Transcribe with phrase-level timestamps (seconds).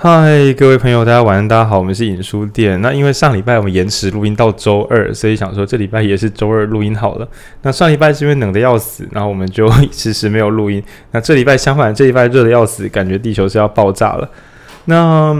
[0.00, 2.80] 嗨，各位朋友，大家晚上，大家好，我们是影书店。
[2.80, 7.28] 那因为上礼拜我们延迟录音到周二，所以想说这礼拜也是周二录音好了。
[7.62, 10.80] 那上礼拜是因为冷得要死，然后我们就迟迟没有录音。
[11.10, 14.30] 那这礼拜相反，这礼拜热得要死，感觉地球是要爆炸了。
[14.84, 15.36] 那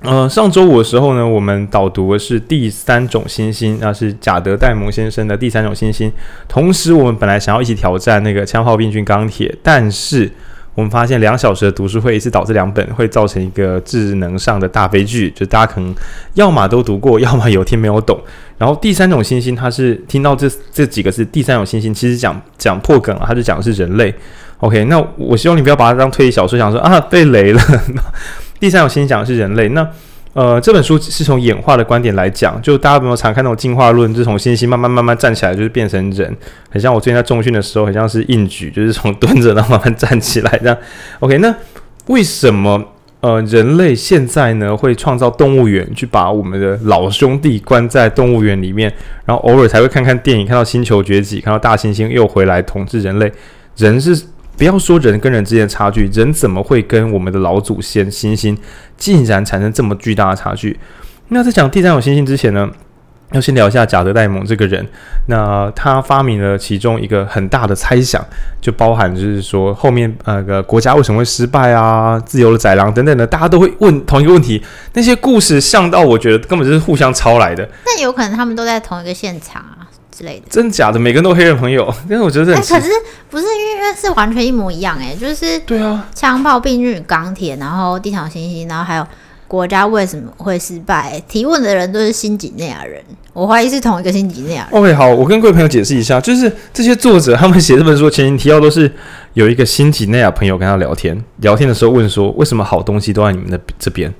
[0.00, 6.10] 呃，上周五的时候呢，我们导读的是第三种星星，那是贾德戴蒙先生的第三种星星。
[6.48, 10.32] 同时，我们本来想要一起挑战那个枪炮、病菌、钢铁，但是。
[10.74, 15.94] 我们发现两小时的读书会一次导致两本会造成一个智能上的大悲剧，就大家可能
[16.34, 18.18] 要么都读过，要么有天没有懂。
[18.58, 24.14] 然后第三种星星，它是听到这这几个字，第三种星星其实讲讲破梗了，它就讲的是人类。
[24.58, 27.62] OK，那我希望你不要把它当推理小说，想说啊被雷了。
[28.58, 29.88] 第三种星星讲的是人类，那。
[30.34, 36.36] 呃，这本书是从演化的观点来讲，就大家有没有常看那种进化论，就是从猩猩慢慢慢慢站起来，就是变成人，
[36.68, 40.76] 很像我最近在重训的时候，很像是硬举，就是从蹲着然后慢慢站起来这样。
[41.20, 41.54] OK，那
[42.08, 42.82] 为什么
[43.20, 48.92] 呃人类现在呢会创造动物园，去把我们的老兄弟关在动物园里面，
[49.24, 53.32] 然后偶尔才会看看电影，看到星球崛起，看到大猩猩又回来统治人类，
[53.76, 54.20] 人是。
[54.56, 58.56] 不要说人跟人之间的差距，人怎么会跟我们的老祖先猩猩
[58.96, 60.78] 竟然产生这么巨大的差距？
[61.28, 62.70] 那在讲第三种猩猩之前呢，
[63.32, 64.86] 要先聊一下贾德戴蒙这个人。
[65.26, 68.22] 那他发明了其中一个很大的猜想，
[68.60, 74.62] 就包含就是说后面那个国家为什么会失败啊，自由的宰狼等等的，大家都会问同一个问题。
[74.92, 77.66] 那些故事像到我觉得根本就是互相抄来的。
[77.86, 79.83] 那有可能他们都在同一个现场啊。
[80.16, 82.90] 之类的，真假的，每个人都黑人朋友， 但是我觉得，哎、欸，可是
[83.28, 89.04] 不是因为是完全一模一样、欸，哎，就是对啊，枪炮、病菌、钢铁，然后地球、星星，然后还有
[89.48, 91.20] 国家为什么会失败？
[91.26, 94.80] 提问的人都是新几内亚人，我怀疑是同一个新几内亚人。
[94.80, 98.90] OK，好，我跟各位朋友解释一下，就是这些作者他们写这本书前情提要都是
[99.34, 104.12] 有一个新几内亚朋友跟他聊天，聊天的时候问说，为什么好东西都在你们的这边？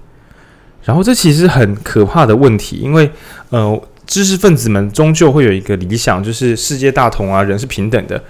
[0.82, 3.10] 然后这其实很可怕的问题，因为
[3.50, 3.80] 呃。
[4.06, 8.22] 知识分子们终究会有一个理想，就是世界大同啊，人是平等的。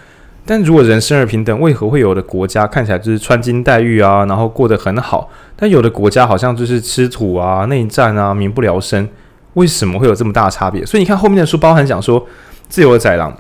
[0.47, 5.31] 但如果人生而平等，为何会有的国家看起来就是穿金戴玉啊，然后过得很好？
[5.57, 9.09] 但有的国家好像就是吃土啊、内战啊、民不聊生。
[9.55, 10.85] 为什么会有这么大的差别？
[10.85, 12.27] 所以你看后面的书，包含讲说
[12.69, 13.35] 自由的宰狼，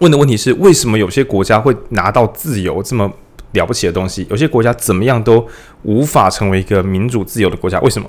[0.00, 3.10] 问的问题是为什么有些国家会拿到自由这么
[3.56, 4.24] 了不起的东西？
[4.30, 5.44] 有些国家怎么样都
[5.82, 7.80] 无法成为一个民主自由的国家？
[7.80, 8.08] 为什么？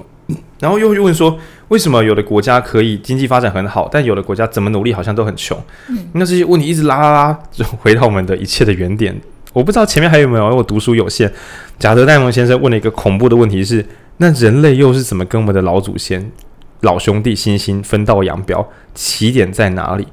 [0.59, 1.35] 然后又又问说，
[1.69, 5.57] 为什么有的国家可以经济发展很好，但有的国家怎么努力好像都很穷？
[5.89, 9.19] 嗯，那这些问题一直拉拉拉，就回到我们的一切的原点。
[9.53, 11.31] 我不知道前面还有没有，因为我读书有限。
[11.79, 13.83] 贾德戴蒙先生问了一个恐怖的问题是：
[14.17, 16.31] 那人类又是怎么跟我们的老祖先、
[16.81, 18.67] 老兄弟猩猩分道扬镳？
[18.93, 20.05] 起点在哪里？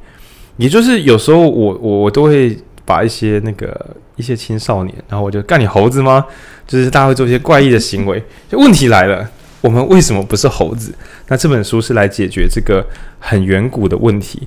[0.56, 6.24] 也就是有时候我我我都会把一些那个一些青少年，然后我就干你猴子吗？
[6.66, 8.22] 就是大家会做一些怪异的行为。
[8.48, 9.28] 就问题来了。
[9.60, 10.94] 我们为什么不是猴子？
[11.28, 12.86] 那这本书是来解决这个
[13.18, 14.46] 很远古的问题。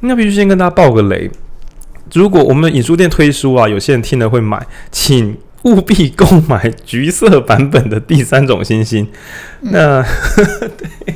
[0.00, 1.30] 那必须先跟大家报个雷：
[2.12, 9.08] 如果我们影书店推书啊，有些人听了会买，请务必购买橘色版本的第三种星星。
[9.62, 10.04] 嗯、那
[10.76, 11.14] 对，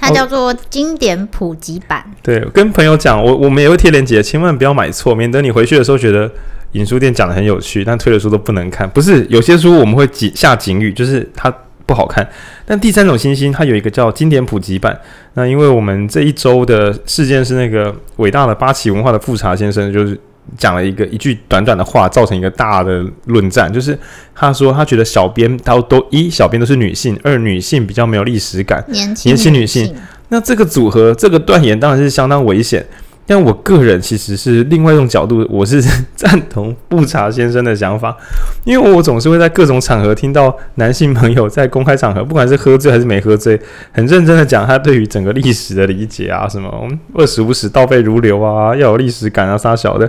[0.00, 2.04] 它叫做经典普及版。
[2.20, 6.28] 对，跟朋友讲，我我们也会贴链接，千万不要买错，免得你回去的时候觉得
[6.76, 8.88] 影书店讲的很有趣，但推的书都不能看。
[8.88, 11.52] 不是，有些书我们会警下警语，就是它。
[11.88, 12.28] 不好看，
[12.64, 15.00] 但第三种星星它有一个叫经典普及版。
[15.34, 20.18] 那因为我们这一周的事件是那个伟大的八旗文化的富察先生，就是
[20.58, 23.72] 讲了一个一句短短的话，造成一个大的论战。
[23.72, 23.96] 就是
[24.34, 29.54] 他说他觉得小编他都一小编都是女性，二女性比较没有历史感，年轻女性。
[29.54, 29.94] 女性。
[30.30, 32.84] 那这个组合这个断言当然是相当危险。
[33.28, 35.82] 但我个人其实是另外一种角度，我是
[36.14, 38.16] 赞同布查先生的想法，
[38.64, 43.60] 因为我总是会在各种场合听到男性朋友在公开场合，不管是喝醉还是没喝醉，
[43.90, 46.70] 很认真的讲他对于整个历史的理解啊，什么
[47.14, 50.08] 二十五史倒背如流啊，要有历史感啊，啥小的，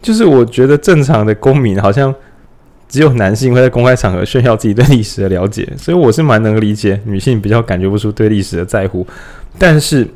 [0.00, 2.14] 就是我觉得正常的公民好像
[2.88, 9.04] 只有男性会在公开场合炫耀自己对历史的了解，所以我是蛮能理解女性比较感觉不出对历史的在乎，
[9.58, 10.06] 但是。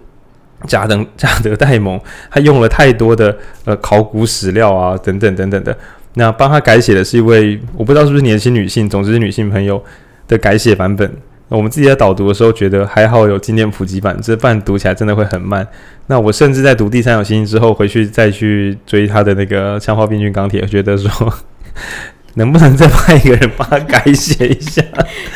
[0.67, 5.77] 贾德贾德戴蒙，他用了太多的呃考古史料啊，等等等等的。
[6.15, 9.83] 那帮他改写的是一位我不知道是不是年轻女性，总之是女性朋友
[10.27, 11.11] 的改写版本。
[11.49, 15.65] 我们自己在导读的时候觉得还好有经典普及版，这版读起来真的会很慢。
[16.09, 21.33] 那我甚至在读第三小星星之后，回去再去追他的那个枪花、病菌、钢铁，觉得说
[22.35, 24.83] 能不能再派一个人帮他改写一下？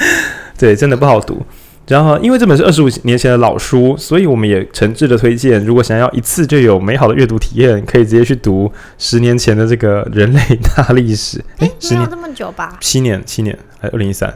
[0.58, 1.46] 对，真的不好读。
[1.86, 10.40] 然后，因为这本是二十五年前的老书，所以我们也诚挚的推荐，如果想要一次就有美好的阅读体验，可以直接去读十年前的这个人类
[10.76, 11.42] 大历史。
[11.58, 12.76] 诶，没有这么久吧？
[12.80, 14.32] 七年，七年，还是二零一三？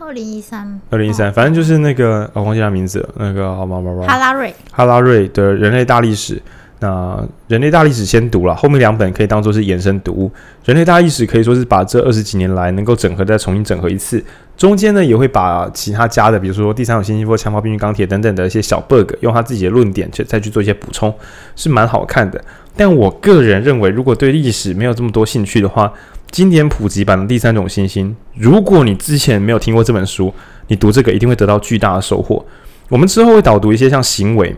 [0.00, 3.80] 二零一三，二零一三，反正就是那个，我、哦、忘记他名字了，那个好吗？
[4.06, 6.42] 哈拉瑞，哈拉瑞的人类大历史。
[6.78, 10.30] 那人类大历史先读了，后面两本可以当做是延伸读物。
[10.66, 14.22] 人类大历史可以说是把这二十几年来能够整合再重新整合一次，
[14.56, 21.12] 中间呢也会把其他家的，比如说第三种星系或强暴病菌钢铁等等的一些小 bug，用他自己的论点去再去做一些补充，
[21.54, 22.42] 是蛮好看的。
[22.74, 25.92] 但我个人认为，如果对历史没有这么多兴趣的话，
[26.30, 30.32] 经典普及版的第三种星星，如果你之前没有听过这本书，
[30.68, 32.44] 你读这个一定会得到巨大的收获。
[32.88, 34.54] 我们之后会导读一些像行为。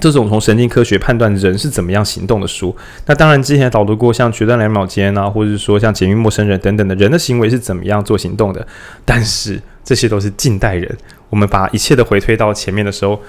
[0.00, 2.74] 这种从神经科学判断人是怎么样行动的书，
[3.06, 8.66] 那当然之前导读过像《决断两秒间》啊，或者说像《解密陌生人》等等的人的行为是怎么样做行动的，
[9.04, 10.98] 但是这些都是近代人。
[11.30, 13.20] 我们把一切的回推到前面的时候，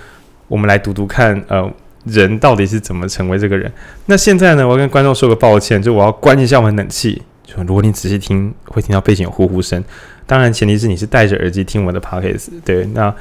[0.47, 1.71] 我们来读读看，呃，
[2.05, 3.71] 人到底是怎么成为这个人。
[4.07, 7.21] 那现在呢，我要跟观众说个抱歉，就我要关一下我们冷气。
[7.45, 9.83] 就如果你仔细听，会听到背景呼呼声。
[10.25, 13.13] 当然前提是你是戴着耳机听我的 podcast，对，那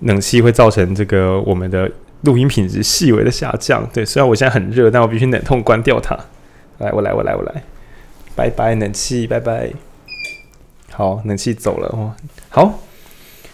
[0.00, 1.88] 冷气会造成这个我们的。
[2.22, 6.18] 录音品质细微的下降，对，虽然我现在很热，但我必须忍痛关掉它。
[6.78, 7.62] 来，我来，我来，我来，
[8.34, 9.70] 拜拜，冷气，拜拜。
[10.92, 12.12] 好，冷气走了哦。
[12.48, 12.80] 好，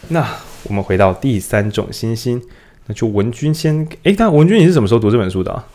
[0.08, 0.26] 那
[0.64, 2.42] 我们回到第三种星星，
[2.86, 3.86] 那就文君先。
[4.04, 5.66] 诶，但文君你是什么时候读这本书的啊？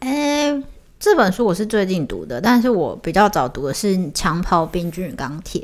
[0.00, 0.62] 诶，
[0.98, 5.62] 这本书我是最近读的，但是我比较早读的是《强跑病菌钢铁》。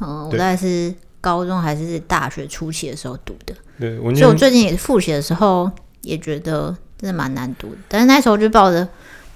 [0.00, 0.94] 嗯，我大概是
[1.26, 3.52] 高中还是大学初期的时候读的。
[3.80, 5.68] 对，所以我最近也是复习的时候，
[6.02, 7.78] 也觉得真的蛮难读的。
[7.88, 8.86] 但是那时候就抱着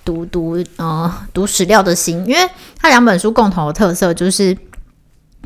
[0.04, 2.48] 读读呃读史料的心，因为
[2.78, 4.56] 它两本书共同的特色就是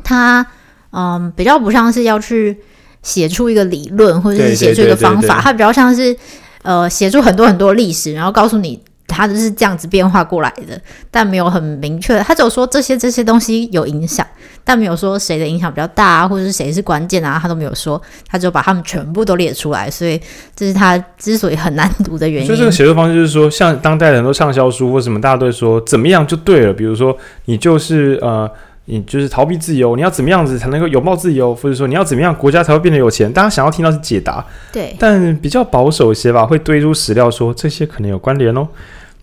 [0.03, 0.45] 它
[0.91, 2.55] 嗯、呃、比较不像是要去
[3.01, 6.15] 写出一个理论或者是写出一个方法，它比较像是
[6.61, 8.79] 呃写出很多很多历史，然后告诉你。
[9.07, 10.79] 他就是这样子变化过来的，
[11.09, 12.19] 但没有很明确。
[12.19, 14.25] 他只有说这些这些东西有影响，
[14.63, 18.01] 但没有说谁的影响比较大啊，或者是谁是关键啊，他都没有说。
[18.27, 20.19] 他就把他们全部都列出来，所以
[20.55, 22.47] 这是他之所以很难读的原因。
[22.47, 26.73] 所以这个写作方式就是说，像当代人都畅销书或什么，大家都会说怎么样就对了。
[26.73, 28.49] 比如说，你就是呃。
[28.85, 31.55] 你就是逃避自由，你要怎么样子才能够拥抱自由？
[31.55, 33.31] 或者说你要怎么样国家才会变得有钱？
[33.33, 38.67] 大家想要听到是解答，对，但比较保守些吧，会堆出史料说这些可能有关联哦。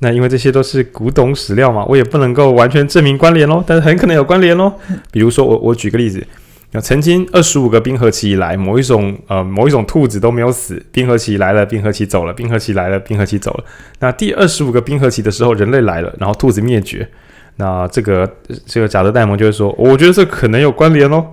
[0.01, 4.73] 那因为这些都是古董史料嘛，我也不能够完全证明关联哦，但是很可能有关联哦。
[5.13, 6.27] 比如说我我举个例子，
[6.73, 13.65] 那曾经二十五个冰河期以来，某一种呃某一种兔子都没有死，冰河期来了，冰河期走了，冰河期来了，冰河期走了。
[14.01, 17.09] 那第二十五个冰河期的时候，人类来了，然后兔子灭绝。
[17.57, 18.29] 那这个
[18.67, 21.25] 这个贾德戴蒙就会说，我觉得这可能有关联哦。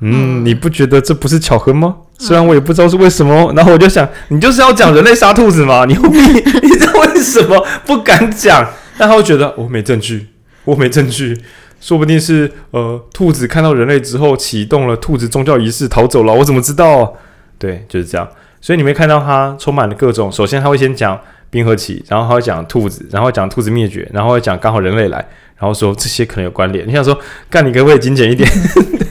[0.00, 1.96] 嗯，你不觉得这不是巧合吗？
[2.18, 3.50] 虽然我也不知道是为什么。
[3.56, 5.84] 然后我就想，你就是要讲人类杀兔子吗？
[5.88, 6.18] 你你
[6.62, 8.68] 你知道为什么不敢讲？
[8.98, 10.28] 但他会觉得我没证据，
[10.64, 11.40] 我没证据，
[11.80, 17.14] 说不定是呃兔子看到人类之后启动了兔子宗教仪式逃走了，我怎么知道？
[17.58, 18.28] 对，就是这样。
[18.60, 21.18] 所以你没看到他充满了各种，首先他会先讲
[21.48, 25.26] 冰河期，然后他会讲兔子，然后讲兔子灭绝，然后会讲刚好人类来。
[25.58, 27.18] 然后说这些可能有关联，你想说
[27.50, 28.48] 干你可不可以精简一点？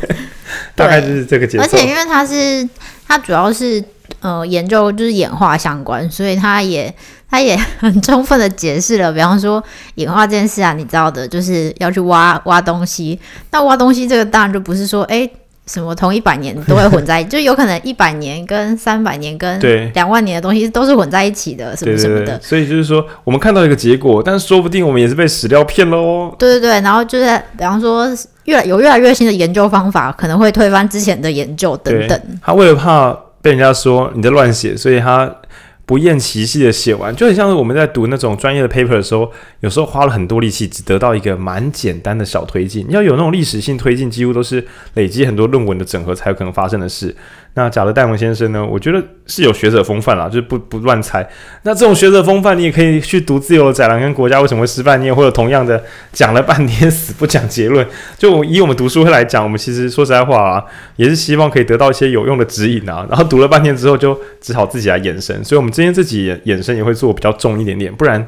[0.75, 1.63] 大概就是这个节奏。
[1.63, 2.67] 而且因为它是
[3.07, 3.83] 它主要是
[4.19, 6.93] 呃研究就是演化相关，所以它也
[7.29, 9.63] 它也很充分的解释了，比方说
[9.95, 13.19] 演化这件事啊，你知道的，就是要去挖挖东西。
[13.51, 15.29] 那挖东西这个当然就不是说哎。
[15.67, 19.59] 什么同一百年都会混在一起，就有可能一百年跟三百年跟
[19.93, 22.39] 两万年的东西都是混在一起的，什么什么的。
[22.41, 26.35] 所以就是说，我们看到一个结果，但是说不定我们也是被史料骗了哦。
[26.37, 28.07] 对对对，然后就是比方说，
[28.43, 32.21] 越来有越来越新的研究方法，可能会推翻之前的研究等等。
[32.41, 35.35] 他为了怕被人家说你在乱写，所以他。
[35.85, 42.85] 不厌其细的写完，就很像是我们在读那种专业的 paper 的时候，有时候花了很多力气，只得到一个蛮简单的小推进。
[42.89, 44.65] 要有那种历史性推进，几乎都是
[44.95, 47.15] 累积很多论文的整合才有可能发生的事。
[47.57, 48.65] 那贾德戴蒙先生呢？
[48.65, 51.25] 我觉得是有学者风范啦，就是不不乱猜。
[51.63, 55.81] 那这种学者风范，你也可以去读《自由的宰狼》跟《国家为什么会失败》，你也会有同样的
[56.11, 57.87] 讲了半天 死不讲结论。
[58.17, 60.65] 就以我们读书会来讲，我们其实说实在话啊，
[60.97, 63.07] 也是希望可以得到一些有用的指引啊。
[63.09, 65.41] 然后读了半天之后，就只好自己来延伸。
[65.41, 68.27] 所以，我们今天自己延伸也会做比较重一点点，不然，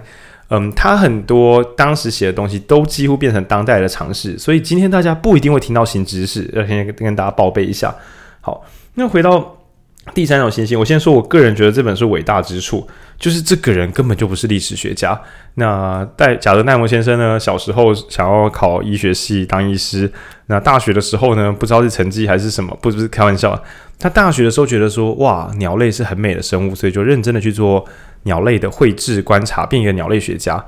[0.52, 4.38] 嗯，他很多当时写的东西都几乎变成当代的尝试。
[4.38, 7.94] 所以今天大家不一定会听到新知识，要先跟大家报备一下。
[8.48, 8.66] 好。
[8.94, 9.58] 那回到
[10.14, 12.88] 第三种星星，我先说，我个人觉得这本书伟大之处，
[13.20, 15.20] 就是这个人根本就不是历史学家。
[15.56, 20.10] 那戴贾德奈摩先生呢，小时候想要考医学系当医师，
[20.46, 23.62] 那大学的时候呢，不知道是成绩还是什么，不是开玩笑。
[24.00, 27.84] 他大学的时候觉得说，哇，鸟类是很美的生物，所以就认真的去做
[28.24, 30.64] 鸟类的绘制观察，变一个鸟类学家。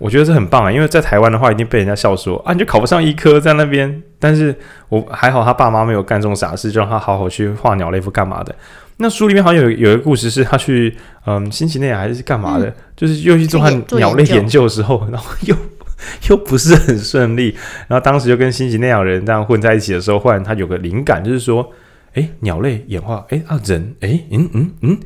[0.00, 4.02] 我觉得这很棒啊，因为在台湾的话，一定被人家笑说啊，你就考不上医科在那边。
[4.18, 4.54] 但是
[4.88, 8.54] 我还好，他爸妈没有干这种傻事，就让他好好去画鸟类，不干嘛的。
[8.96, 13.60] 那书里面好像有有一个故事，是他去嗯新几内亚还是干嘛的，嗯、就是又去做
[13.96, 15.54] 鸟类研究的时候，然后又
[16.28, 17.54] 又不是很顺利。
[17.88, 21.70] 然后当时就跟新几内亚人这样混在一起的时候，忽然他有个灵感，就是说，
[22.14, 24.98] 哎，鸟类演化，哎啊人，哎嗯嗯嗯，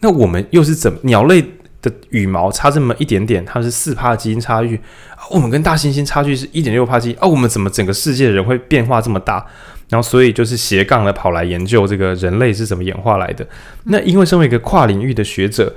[0.00, 1.44] 那我们又是怎么鸟类
[1.82, 4.80] 的羽毛差这么一点点，它是四帕基因差距，
[5.30, 9.44] 我们跟大猩猩差距是一点六帕基因啊，我们怎么整个世界的人会变化这么大？
[9.88, 13.44] 然后，所以就是斜杠的跑来研究这个人类是怎么演化来的。
[13.84, 15.74] 那因为身为一个跨领域的学者，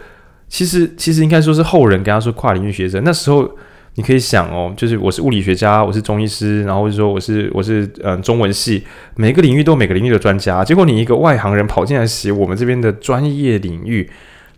[0.47, 3.01] 其实其实应该说是后人跟他说跨领域学者。
[3.03, 3.49] 那时候
[3.95, 8.83] 你可以想哦，就是我是物理学家，我是中医师，然后就说我是我是嗯中文系，
[9.15, 10.63] 每个领域都有每个领域的专家。
[10.63, 14.07] 结果你一个外行人跑进来写我们这边的专业领域，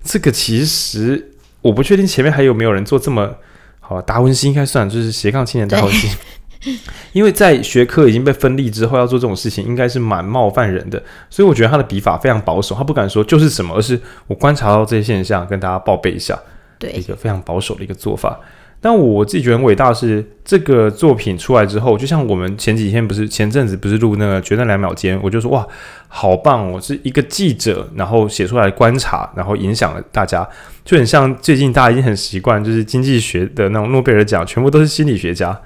[0.03, 1.31] 这个其实
[1.65, 3.35] 我不确定前面还有没有人做这么
[3.79, 3.99] 好。
[3.99, 6.15] 达文西应该算就是斜杠青年达文西。
[7.11, 16.37] 因为在学科已经被分立之后，要做这种事情，应该是蛮冒犯人的，所以我觉得他的笔法非常保守，他不敢说就是什么，而是我观察到这些现象，跟大家报备一下，
[16.77, 18.39] 对一个非常保守的一个做法。
[18.85, 25.67] 但我自己觉得很伟大的是，这个作品出来之后，就像我们前几天不是前阵子不是录那个决战两秒间，我就说哇，
[26.07, 26.71] 好棒！
[26.71, 30.47] 我是一个记者，然后写出来观察，然后影响了大家，
[30.83, 35.59] 就很像最近大家已经很习惯，就是经济学的那种诺贝尔奖，全部都是心理学家。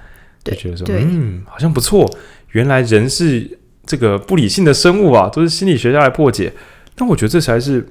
[0.45, 2.09] 就觉得说，嗯，好像不错。
[2.51, 6.53] 原来人是这个不理性的生物啊，都是心理学家来破解。
[6.95, 7.85] 但我觉得这才是，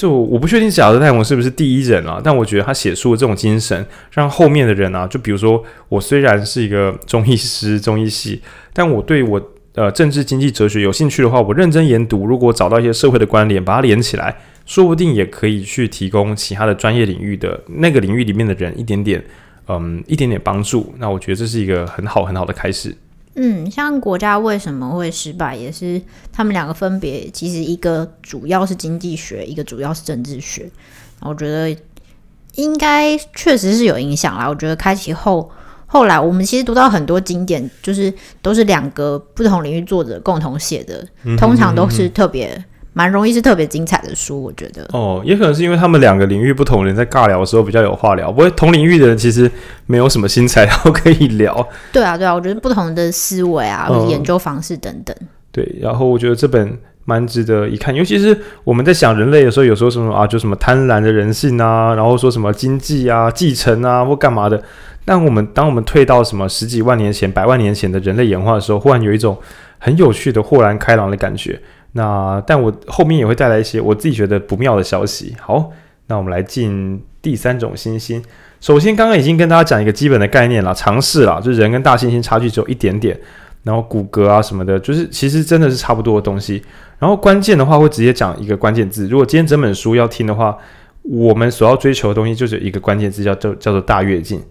[0.00, 2.18] 就我不确定贾德·戴蒙是不是第一人啊。
[2.24, 8.40] 但我觉得他写出的这种精神，让后面的人啊，就比如说我虽然是一个中医师、中医系，
[8.72, 19.22] 但我对我呃政治、经济、哲学有兴趣的话，我认真研读，如果找到一些社会的关联，把它连起来，说不定也可以去提供其他的专业领域的那个领域里面的人一点点。
[19.72, 22.92] 嗯，一点点帮助，那我觉得这是一个很好很好的开始。
[23.34, 26.00] 嗯，像国家为什么会失败，也是
[26.32, 30.68] 他们两个分别，其实一个主要是经济学，一个主要是政治学。
[31.20, 31.74] 我觉得
[32.56, 34.48] 应该确实是有影响啦。
[34.48, 35.50] 我觉得开启后，
[35.86, 41.06] 后来我们其实读到很多经典，就是都是两个不同领域作者共同写的，
[41.36, 42.64] 通常都是特别。
[42.92, 44.86] 蛮容易是特别精彩的书，我觉得。
[44.92, 49.50] 哦，也可能是因为他们两个领域不同的人在尬聊的时候比较有话聊，不过同领域的人其实
[49.86, 51.68] 没有什么新材料可以聊。
[51.92, 55.14] 对啊，对啊，我觉得不同的思维啊，或者研究方式等等。
[55.52, 64.60] 对，然后我觉得这本蛮值得一看，尤其是我们在想人类的时候，有时候什么啊，就什么贪婪的人性啊，然后说什么经济啊、继承啊或干嘛的。
[65.04, 69.36] 但我们当我们退到什么十几万年前、百万年前的人类演化的时候，忽然有一种
[69.78, 71.60] 很有趣的豁然开朗的感觉。
[71.92, 75.34] 那但我后面也会带来一些我自己觉得不妙的消息。
[75.40, 75.70] 好，
[76.06, 78.22] 那我们来进第三种猩猩。
[78.60, 83.18] 首先，刚刚已经跟大家讲一个基本的概念了，常识啦，就是人跟大猩猩差距只有一点点，
[83.62, 86.62] 然后骨骼啊什么的，就是其实真的是差不多的东西。
[86.98, 89.08] 然后关键的话会直接讲一个关键字。
[89.08, 90.56] 如果今天整本书要听的话，
[91.02, 94.42] 我们所要追求的东西就是一个关键字，叫叫叫做大跃进。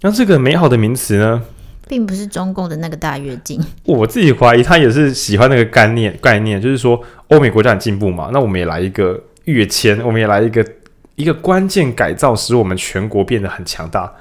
[0.00, 1.42] 那这个美好的名词呢？
[1.88, 10.64] 并不是中共的那个大跃进，我自己怀疑他也是喜欢那个概念概念，就是说欧美国家很进步嘛，那我们也来一个跃迁，我们也来一个
[11.16, 14.12] 一个关键改造，使我们全国变得很强大。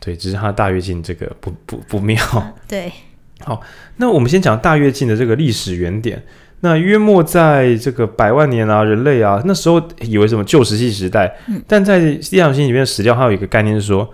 [0.00, 2.22] 对，只是他大跃进这个不不不妙。
[2.32, 2.92] 啊、对，
[3.40, 3.60] 好，
[3.96, 6.22] 那我们先讲大跃进的这个历史原点。
[6.60, 12.00] 那约莫在这个百万年啊，人类啊，那时候以为什么旧石器时代，嗯、但在
[12.30, 14.12] 《地球星》里面的史料，还有一个概念是说。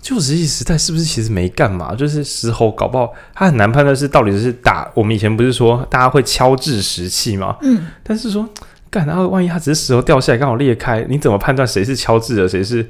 [0.00, 1.94] 旧石器时代是不是其实没干嘛？
[1.94, 4.90] 就是石猴搞不好，他很难判断是到底是打。
[4.94, 7.56] 我们以前不是说大家会敲制石器吗？
[7.62, 8.48] 嗯，但是说
[8.90, 12.82] 干，然后万一他只是石头掉下来刚好裂开，你怎么判断谁是敲制的，谁是？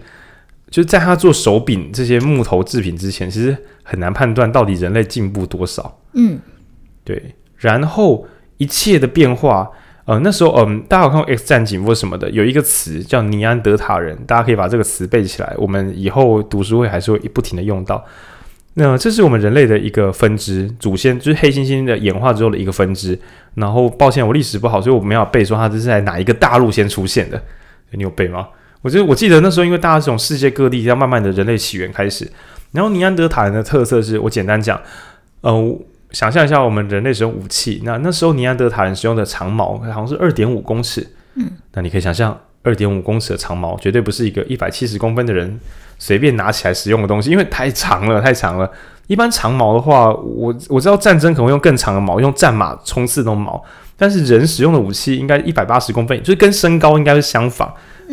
[0.71, 5.99] 就是在他做手柄这些木头制品之前，其实很难判断到底人类进步多少。
[6.13, 6.39] 嗯，
[7.05, 7.35] 对。
[7.57, 8.27] 然后
[8.59, 9.71] 一切的变化。
[10.09, 15.55] 呃，那时候，嗯，大家有看过《X 战警》或什么的，有一个词叫尼安德塔人，大家可以把这个词背起来。
[15.59, 18.03] 我们以后读书会还是会不停的用到。
[18.73, 23.19] 那这是我们人类的一个分支，祖先就是黑猩猩的演化之后的一个分支。
[23.57, 27.39] 然后，抱歉，我历史不好，所以我没有背说它这是在哪一个大陆先出现的。
[27.91, 28.49] 你有背吗？
[28.81, 32.27] 我觉得我记得那时候，因为大家是从世界各地要慢慢的人类起源开始。
[32.73, 34.81] 然后，尼安德塔人的特色是我简单讲，
[35.43, 35.79] 呃。
[36.11, 45.61] 想象一下，我们人类使用武器，那那时候尼安德塔人使用的长矛好像是二点五公尺，嗯，那你可以想象，二点五公尺的长矛绝对不是一个一百七十公分的人
[45.99, 48.71] 随便拿起来使用的东西，因为太长了，太长了。
[49.07, 53.63] 一般长矛的话，我我知道战争可能会用更长的矛，用战马冲刺那种矛，
[53.97, 57.73] 但是人使用的武器应该一百八十公分，就是跟身高应该是相仿，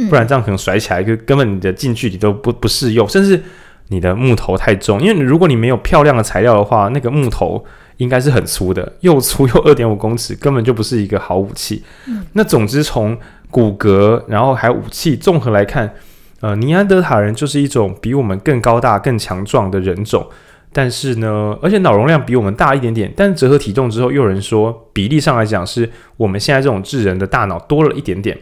[0.09, 3.43] 不然这样可能甩起来就根本你的近距离都不不适用，甚至
[3.89, 7.61] 你的木头太重，因为如果你没有漂亮的材料的话，那个木头
[7.97, 11.83] 应该是很粗的，又粗又二点五公尺，根本就不是一个好武器。
[12.07, 13.17] 嗯、那总之从
[13.49, 15.93] 骨骼，然后还有武器综合来看，
[16.41, 20.27] 呃，尼安德塔人就是一种比我们更高大、更强壮的人种。
[20.73, 28.37] 但是呢，而且脑容量比我们大一点点，但是折合体重之后，又有人说比例上来讲，是我们现在这种智人的大脑多了一点点。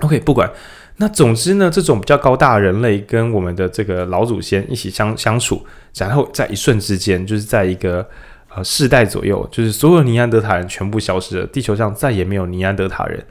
[0.00, 0.50] OK，不管。
[0.98, 5.62] 那总之呢，这种比较高大的人类跟我们的这个老祖先一起相相处，
[5.98, 8.08] 然后在一瞬之间，就是在一个
[8.56, 13.24] 呃世代左右，就是所有尼安德塔人全部消失了，地球上再也没有尼安德塔人。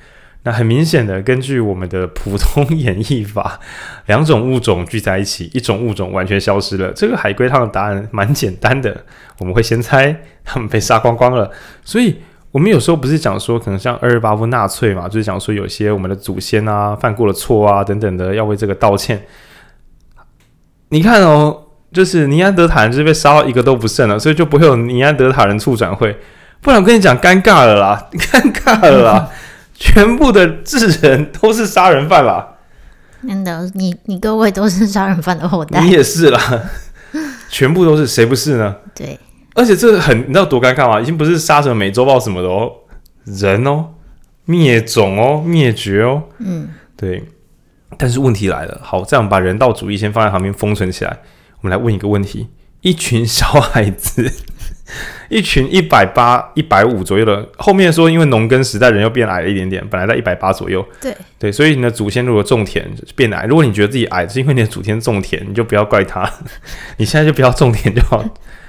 [0.44, 3.60] 那很明显的，根据我们的普通 演绎法，
[4.06, 6.92] 两种物种聚在一起，一种物种完全消失了。
[6.94, 9.04] 这个海龟汤的答案蛮简单的，
[9.40, 11.52] 我们会先猜他们被杀光光了，
[11.84, 12.16] 所以。
[12.52, 19.22] 我们有时候不是讲说，可能像二二八夫纳粹嘛，就是讲说有些我们的祖先啊犯过了错啊等等的，要为这个道歉。
[20.88, 21.65] 你看哦，
[21.96, 26.16] 就是尼安德塔人就是被杀到一个都不剩了，所以就不会有尼安德塔人促转会。
[26.60, 29.30] 不然我跟你讲，尴尬了啦， 尴尬了啦，
[29.74, 32.56] 全部的智人都是杀人犯啦。
[33.28, 36.40] 真的，你你各位都是杀人犯的后代，你也是啦，
[37.50, 38.76] 全部都是，谁不是呢？
[38.94, 39.18] 对。
[39.56, 41.00] 而且这很，你知道多尴尬吗？
[41.00, 42.70] 已经不是杀什么美洲豹什么的哦，
[43.24, 43.86] 人哦，
[44.44, 46.24] 灭种哦，灭绝哦。
[46.40, 47.24] 嗯，对。
[47.98, 51.18] 但是问题来了，好，这样把人道主义先放在旁边封存起来。
[51.66, 52.48] 我们来问一个问题：
[52.82, 54.32] 一群小孩子，
[55.30, 60.88] 一群一百八、一百五左右的，后面说因为农耕时代人又变矮了一点点，本来在一百八左右。
[61.02, 66.32] 对对，所以你的祖先如果种田变矮，如果你觉得自己矮是因为你的祖先种田，你就不要怪他，
[66.98, 68.24] 你现在就不要种田就好。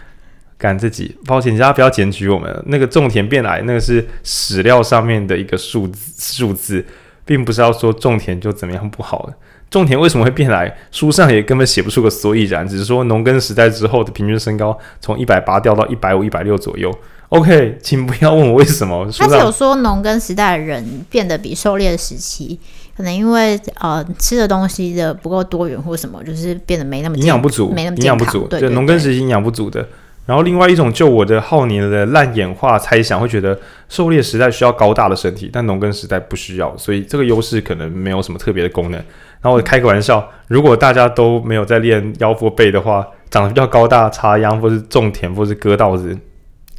[0.57, 2.65] 赶自己，抱歉，大家不要检举我们。
[2.69, 6.83] 那个种田变矮，那个是史料上面的一个数字，数字，
[7.27, 9.35] 并不是要说种田就怎么样不好的。
[9.71, 10.77] 种田为什么会变矮？
[10.91, 16.91] 书上也根本写不出个所以然，只是说农耕时代之后的平均身高从一百八掉到一百五、一百六左右。
[17.31, 19.05] OK，请不要问我为什么。
[19.19, 22.57] 他是有说农耕时代的人变得比狩猎时期，
[22.97, 28.47] 可能因为呃吃的东西的不够多元或什么，就是变得没那么营养不足，没那么营养不足。
[28.47, 29.85] 对，对，农耕时期营养不足的。
[30.27, 39.01] 然后另外一种，就我的浩年的烂演化猜想，会觉得狩猎时代需要高大的身体，但农耕时代不需要，所以这个优势可能没有什么特别的功能。
[39.41, 46.17] 然后我开个玩笑，如果大家都没有在练腰腹背的话，长得比较高大，插秧或是种田或是割稻子，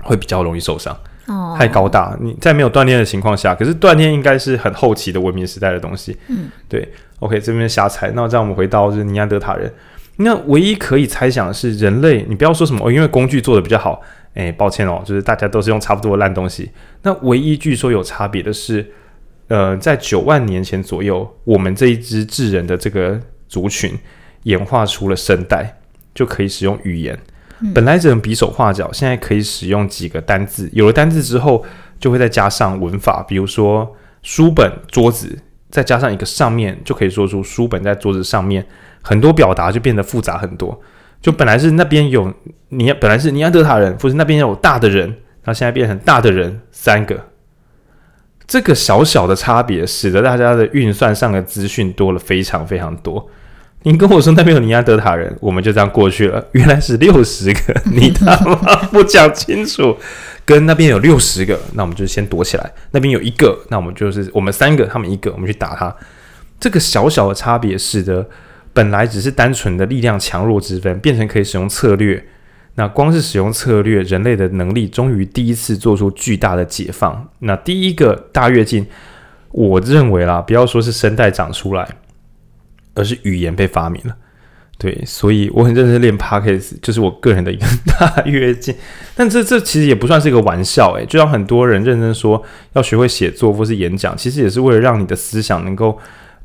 [0.04, 0.96] 会比较容易受伤。
[1.28, 6.18] 哦，太高大，你在没有锻炼的情况下，可是锻炼应该是很后期的文明时代的东西。
[6.28, 6.88] 嗯，对。
[7.20, 8.12] OK，这边瞎猜。
[8.12, 9.74] 那这样我们回到就是尼安德塔人。
[10.18, 14.00] 那唯一可以猜想的是，人类，你不要说什么哦，因为工具做的比较好，
[14.36, 16.72] 诶，抱歉哦，就是大家都是用差不多的烂东西。
[17.02, 18.86] 那唯一据说有差别的是，
[19.48, 23.98] 呃，在九万年前左右，我们这一支智人的这个族群
[24.44, 25.80] 演化出了声带，
[26.14, 27.18] 就可以使用语言。
[27.62, 30.70] 嗯、本来只能比手画脚，现在可以使用几个单字。
[30.74, 31.66] 有了单字之后，
[32.00, 38.66] 就会再加上文法，比如说书本、桌子，再加上一个上面，就可以说出书本在桌子上面。
[39.02, 40.78] 很多表达就变得复杂很多，
[41.22, 42.34] 就本来是那边有
[42.70, 47.16] 尼，本来是尼安德塔人，或是那边有大的人，那现在变成大的人三个，
[48.48, 53.30] 这个小小的差别使得大家的运算上的资讯多了非常非常多。
[53.84, 56.44] 你跟我说那边有尼安德塔人，我们就这样过去了。
[56.54, 59.96] 原来是六十个，你他妈不讲清楚，
[60.46, 62.72] 跟那边有六十个，那我们就先躲起来。
[62.92, 65.96] 那边有一个，那我们就是我们三个，他们一个，我们去打他。
[66.60, 68.28] 这个小小的差别使得。
[68.74, 72.24] 本来只是单纯的力量强弱之分，变成可以使用策略。
[72.80, 77.28] 那光是使用策略，人类的能力终于第一次做出巨大的解放。
[77.40, 78.86] 那第一个大跃进，
[79.50, 81.90] 我认为啦，不要说是声带长出来，
[82.94, 84.16] 而是语言被发明了。
[84.78, 88.76] 对，所以我很认真练 Podcast，就是我个人的一个大跃进。
[89.18, 95.98] 但这这其实也不算是一个玩笑，诶，就像很多人认真说要学会写作或是演讲，其实也是为了让你的思想能够。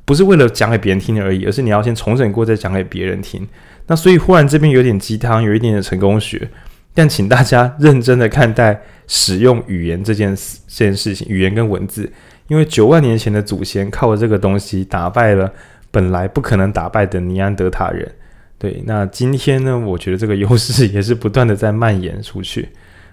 [0.04, 3.46] 不是为了讲给别人听而已，而是你要先重整过再讲给别人听。
[3.86, 6.48] 那所以忽然这边有点鸡汤，有一点点成功学，
[6.94, 12.10] 但请大家认真的看待使用语言这件事这件事情，语言跟文字，
[12.48, 15.52] 因为九万年前的祖先靠着这个东西打败了
[15.90, 18.10] 本来不可能打败的尼安德塔人。
[18.58, 22.68] 对，那今天呢，我觉得这个优势也是不断的在蔓延出去。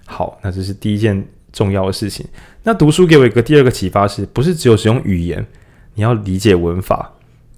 [0.06, 2.24] 好，那这是第一件重要的事情。
[2.62, 5.44] 那读书给我一个第二个启发是，不是只有使用语言？
[5.94, 7.12] 你要理解文法，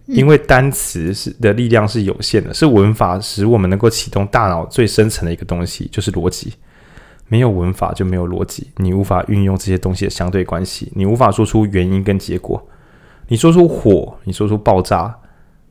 [0.06, 6.54] 因为单词是的力量是有限的，是文法使我们能够启动大脑最深层的一个东西，就是逻辑。
[7.28, 12.62] 没有文法就没有逻辑，你无法运用这些东西的相对关系，你无法说出原因跟结果。
[13.28, 15.16] 你说出火，你说出爆炸，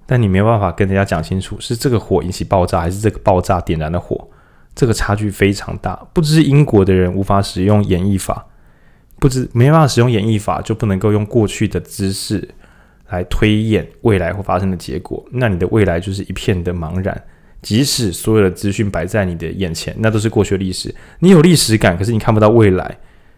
[0.08, 4.28] 但你没有办法跟人家讲清楚是这个火引起爆炸，还是这个爆炸点燃的火，
[4.74, 5.93] 这个差距非常大。
[6.13, 8.47] 不只是英国的人无法使用演绎法，
[9.22, 12.50] 不知没办法使用演绎法，就不能够用过去的知识
[13.12, 15.24] 来推演未来会发生的结果。
[15.32, 17.24] 那你的未来就是一片的茫然。
[17.62, 20.94] 即使所有的资讯摆在你的眼前，那都是过去的历史。
[21.20, 22.98] 你有历史感，可是你看不到未来。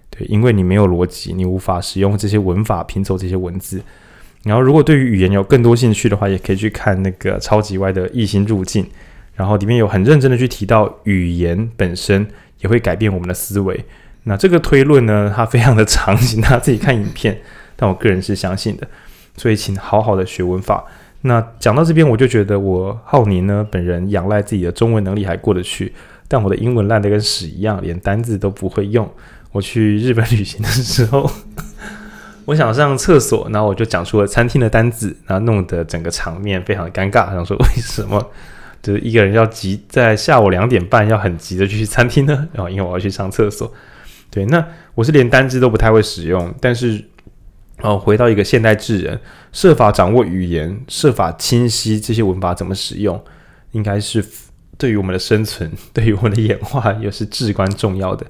[0.10, 3.82] 对，因为你没有逻辑，你无法使用这些文法拼凑这些文字。
[4.44, 8.88] 然后，如果对于语言有更多兴趣的话，也可以去看那个超级歪的异星入境。
[9.34, 12.26] 然后里面有很认真的去提到语言本身
[12.60, 13.84] 也会改变我们的思维。
[14.24, 17.42] 那这个推论呢，它非常的长，请大家自己看影片。
[17.76, 18.88] 但我个人是相信的，
[19.36, 20.86] 所以请好好的学文法。
[21.22, 25.92] 那讲到这边，我就觉得我浩宁呢，本人仰赖自己的中文能力还过得去，
[26.28, 29.10] 但我的英文烂得跟屎一样，连单字都不会用。
[29.52, 31.30] 我去日本旅行的时候，
[32.46, 37.32] 我想上厕所，然后我就讲出了餐厅的单字，然后弄得整个场面非常的尴尬。
[37.32, 38.32] 想说为什么
[38.82, 42.48] 就是一个人要急在下午两点半要很急的去餐厅呢？
[42.54, 43.74] 然后因为我要去上厕所。
[44.34, 47.06] 对，那我是连单字都不太会使用，但是。
[47.82, 49.20] 哦，回到一个现代智人，
[49.52, 53.22] 设法掌握语言，设法清晰这些文法怎么使用，
[53.72, 54.24] 应该是
[54.78, 58.26] 对于我们的生存， 对于我们的演化也是至关重要的。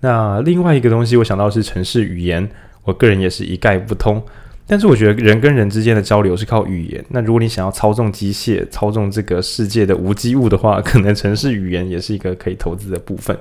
[0.00, 2.46] 那另外一个东西，我想到是城市语言，
[2.82, 4.22] 我个人也是一概不通。
[4.66, 7.02] 但是我觉得人跟人之间的交流是靠语言。
[7.08, 13.34] 那如果你想要操纵机械，操纵这个世界的无机物的话，可能城市语言也是一个可以投资的部分。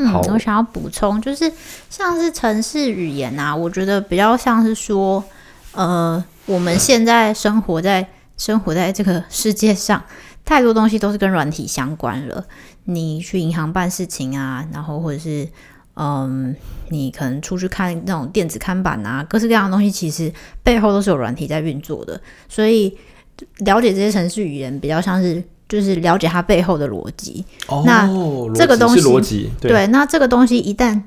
[0.00, 1.52] 嗯，我想要补充，就是
[1.90, 5.24] 像是城市语言啊，我觉得比较像是说，
[5.72, 8.06] 呃，我们现在生活在
[8.36, 10.00] 生活在这个世界上，
[10.44, 12.44] 太多东西都是跟软体相关了。
[12.84, 15.48] 你去银行办事情啊，然后或者是，
[15.96, 16.54] 嗯，
[16.90, 20.32] 你可能出去看那种电子看板啊，各式各样的东西，其实
[20.62, 22.20] 背后都是有软体在运作的。
[22.48, 22.96] 所以
[23.58, 25.42] 了解这些城市语言，比较像是。
[25.68, 27.44] 就是了解它背后的逻辑。
[27.66, 28.08] 哦，那
[28.54, 31.00] 这个东西逻辑对，对，那这个东西一旦，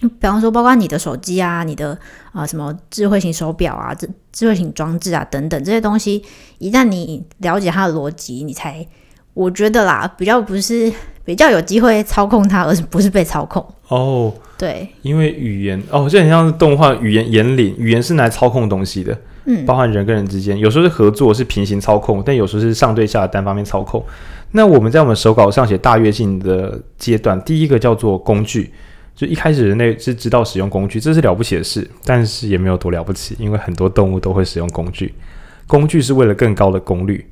[0.00, 1.92] 比方说，包括你的手机啊，你的
[2.32, 6.22] 啊、呃、什么智慧型手表啊，智智慧型装置啊等等这些东西，
[6.58, 8.86] 一旦你了解它的逻辑，你才
[9.32, 10.92] 我觉得啦，比较不是
[11.24, 13.64] 比较有机会操控它，而是不是被操控。
[13.88, 19.16] 哦，对，因为语言哦，这很像是动画语言言领，语言是拿来操控东西的。
[19.66, 24.02] 包含人跟人之间，有时候是合作，是平行操控，但有时候是上对下的单方面操控。
[24.52, 28.72] 那我们在我们手稿上写大跃进的阶段，第一个叫做工具，
[29.14, 35.12] 就一开始人类是知道使用工具，这是了不起的事，但是也没有多了不起，因为很多动物都会使用工具。
[35.66, 37.26] 工具是为了更高的功率。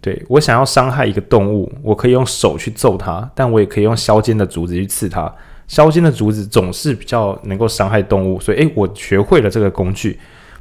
[0.00, 5.32] 对，我想要伤害一个动物，我可以用手去揍它，但我也可以用削尖的竹子去刺它。
[5.66, 10.18] 削尖的竹子总是比较能够伤害动物，所以诶，我学会了这个工具。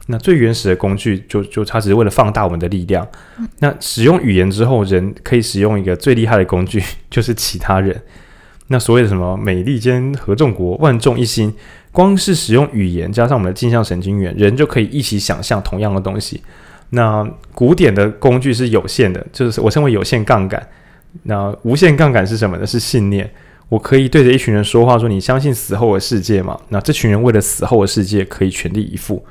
[0.08, 3.08] 那最原始的工具就，就它只是为了放大我们的力量。
[3.60, 8.02] 那使用语言之后，人可以使用一个最厉害的工具， 就是其他人。
[8.68, 11.54] 那所谓的什么美利坚合众国，万众一心，
[11.92, 16.42] 光是使用语言加上我们的镜像神经元，人就可以一起想象同样的东西。
[16.92, 20.66] 那古典的工具是有限的，就是我称为有限杠杆。
[21.24, 22.66] 那无限杠杆是什么呢？
[22.66, 23.30] 是信念。
[23.70, 26.58] 我可以对着一群人说话，说你相信死后的世界吗？
[26.70, 29.26] 那这群人为了死后的世界可以全力以赴。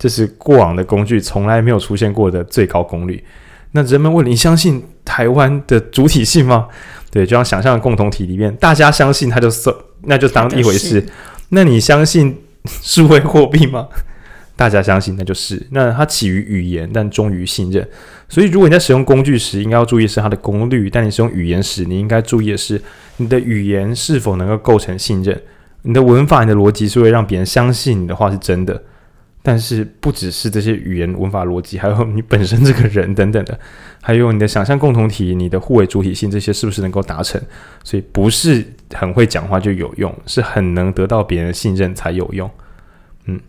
[0.00, 3.22] 这是过往的工具从来没有出现过的最高功率。
[3.72, 6.66] 那人们问你相信台湾的主体性吗？
[7.12, 11.04] 对，就像想象的共同体里面，大家相信它就算，那就当一回事。
[11.50, 12.34] 那你相信
[12.64, 13.88] 数位货币吗？
[14.56, 15.66] 大家相信那就是。
[15.70, 17.86] 那它起于语言，但终于信任。
[18.28, 22.80] 所以如果你在使用工具时，应该要注意是它的功率；但你使用语言时，你应该注意的是
[23.18, 25.40] 你的语言是否能够构成信任。
[25.82, 28.82] 你的文法、你的逻辑是会让别人相信你的话是真的。
[29.42, 33.58] 但是不只是这些语言文法逻辑，还有你本身这个人等等的，
[34.02, 37.40] 还有你的想象共同体、你的互为主体性，这些是不是能够达成？
[37.82, 42.50] 所以不是很会讲话就有用，是很能得到别人的信任才有用。
[43.24, 43.40] 嗯，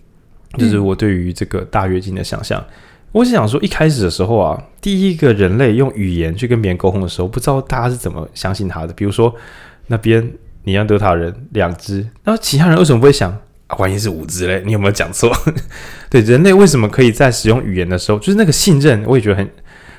[0.57, 2.63] 就是我对于这个大跃进的想象。
[3.11, 8.93] 我是想说，一开始的时候啊，第一个人类用语言去跟别人沟通的时候，不知道大家是怎么相信他的。
[8.93, 9.35] 比如说
[9.87, 10.31] 那边
[10.63, 13.37] 尼安德塔人两只，那其他人为什么不会想？
[13.77, 14.61] 万一是五只嘞？
[14.65, 15.31] 你有没有讲错？
[16.09, 19.49] 对，人类为什么可以在使用语言的时候，就是那个信任，我也觉得很，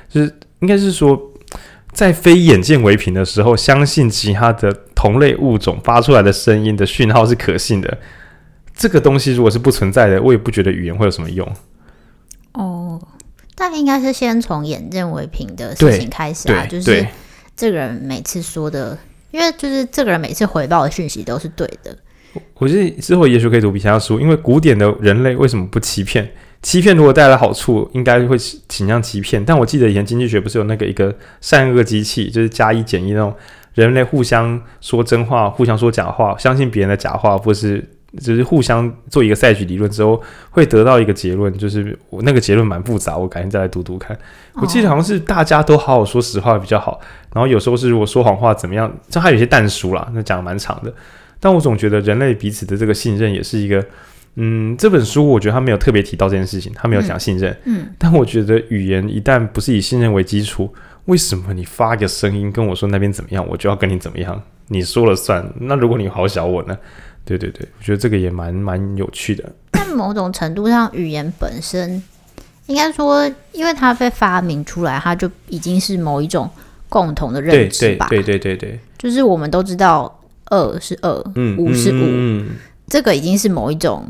[0.09, 1.19] 就是应该是说，
[1.91, 7.97] 在非眼见为凭的时候，相信其他的同类物种发出来的声音的讯号是可信的。
[8.75, 11.47] 这个东西如果是不存在的，我也不觉得语言会有什么用。
[12.53, 12.99] 哦，
[13.55, 17.07] 但应该是先从眼见为凭的事情开始啊，就是
[17.55, 18.97] 这个人每次说的，
[19.31, 21.95] 因为就是这个人每次回报的讯息都是对的。
[22.55, 26.29] 我觉得之后也许可以读比他书，因为古典的人类为什么不欺骗？
[26.61, 29.43] 欺骗如果带来好处，应该会倾向欺骗。
[29.43, 33.35] 但我记得以前经济学不是有那个一个善恶机器，就是加一减一那种
[33.73, 37.83] 人类互相说真话，互相说假话，相信别人的假话，或是
[38.17, 41.51] 就是互相做一个赛局理论之后，会得到一个结论。
[41.57, 44.17] 就是我那个结论蛮复杂，我改天再来读读看。
[44.53, 46.97] 我记得好像是大家都好好说实话比较好，
[47.33, 50.93] 然后有时候是如果说谎话怎么样，这还有些但书啦，那讲的蛮长的。
[51.43, 53.85] 但我总觉得人类彼此的这个信任也是一个。
[54.35, 57.51] 嗯，这本书我觉得他没有特别提到这件事情，他没有讲信任。
[57.65, 60.73] 嗯，嗯，但我觉得语言一旦不是以信任为基础，
[61.05, 64.41] 为什么你发个声音跟我说那边怎么样，我就要跟你怎么样？
[64.69, 65.45] 你说了算。
[65.59, 66.75] 那如果你好小我呢？
[67.25, 69.47] 对对对，我觉得这个也蛮蛮有趣的。
[69.69, 72.01] 但某种程度上，语言本身
[72.65, 76.49] 应该说，因为它被发明出来，它就已经是某一种
[76.89, 78.07] 共同的认知吧？
[78.09, 80.19] 对对对对对，对，就是我们都知道
[80.53, 82.49] 二是二，嗯，五是五，嗯，
[82.87, 84.07] 这个已经是某一种。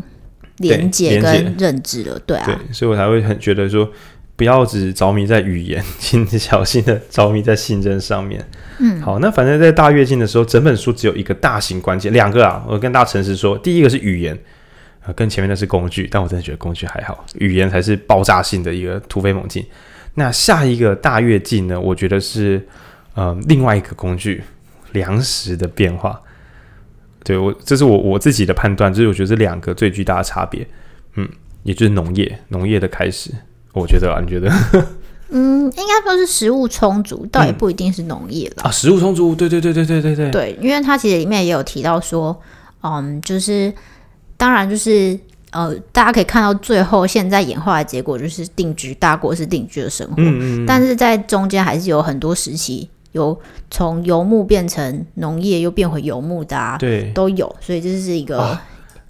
[0.58, 3.90] 连接跟认知了，对，对啊，对，所以我才会很觉得说，
[4.36, 8.48] 不要只着迷在语言，请小心的着迷在信任上面。
[8.78, 14.38] 嗯，好，那反正在大跃进的时候，整本书只有一个大型关键，两个啊，我跟大家诚实说，第一个是语言，
[15.08, 19.66] 呃，跟前面的是工具，但我真的觉得工具还好，语言才是爆炸性的一个突飞猛进。
[20.14, 22.64] 那下一个大跃进呢，我觉得是
[23.16, 24.44] 呃另外一个工具，
[24.92, 26.22] 粮食的变化。
[27.24, 30.68] 对我，这是我我自己的判断，就是我觉得这两个最巨大的差别，
[31.16, 31.28] 嗯，
[31.64, 33.32] 也就是农业，农业的开始，
[33.74, 34.52] 我觉得啊，你觉得？
[35.36, 38.72] 嗯，应该说是食物充足，倒也不一定是农业了、嗯、啊。
[38.72, 40.30] 食物充足，对对对对对对对。
[40.32, 42.40] 对，因为它其实里面也有提到说，
[42.82, 43.74] 嗯，就是
[44.38, 45.18] 当然就是
[45.52, 52.88] 呃，大家可以看到最后现在演化的结果就是定居大国是定居的生活，嗯嗯，但是在中间还是有很多时期。
[53.14, 53.40] 由
[53.72, 58.58] 从游牧变成农业，又变回游牧的啊，对，都有，所以这是一个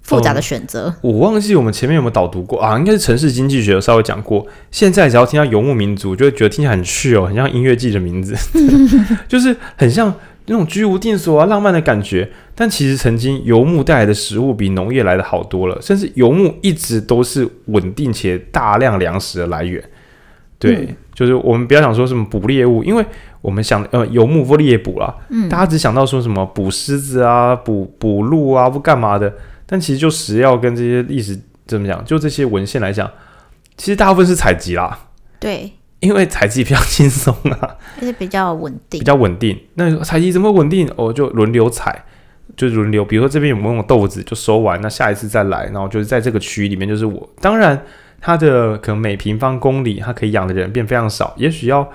[0.02, 0.86] 复杂的选择。
[0.86, 1.12] 啊嗯。
[1.12, 2.78] 我忘记我们前面有没有导读过啊？
[2.78, 4.46] 应该是城市经济学有稍微讲过。
[4.70, 8.34] 现在只要听到游牧民族，就会觉得听起来很趣哦，很像音乐季的名字，
[9.26, 10.14] 就是很像
[10.46, 12.30] 那种居无定所啊、浪漫的感觉。
[12.54, 19.82] 但其实曾经游牧带来的食物比农业来的好多了，甚至游牧一直都是稳定且大量粮食的来源。
[20.64, 23.04] 对，嗯、就是我们不要想说什么捕猎物，因为。
[23.44, 29.30] 我们想呃游牧或猎捕啦，嗯，大家只想到说什么捕狮子啊、捕捕鹿啊或干嘛的，
[29.66, 33.06] 但其实就食药跟这些历史怎么讲，就这些文献来讲，
[33.76, 34.98] 其实大部分是采集啦，
[35.38, 39.54] 对，因为采集比较轻松啊，而且比较稳定，比较稳定。
[39.74, 40.90] 那采集怎么稳定？
[40.96, 42.02] 哦，就轮流采，
[42.56, 47.28] 就轮流，比如说这边有某种豆子就收完，那下一次再来，然后就是在这个区域里面就是我。
[47.42, 47.78] 当然，
[48.24, 51.86] 它的可能每平方公里它可以养的人变非常少，也许要。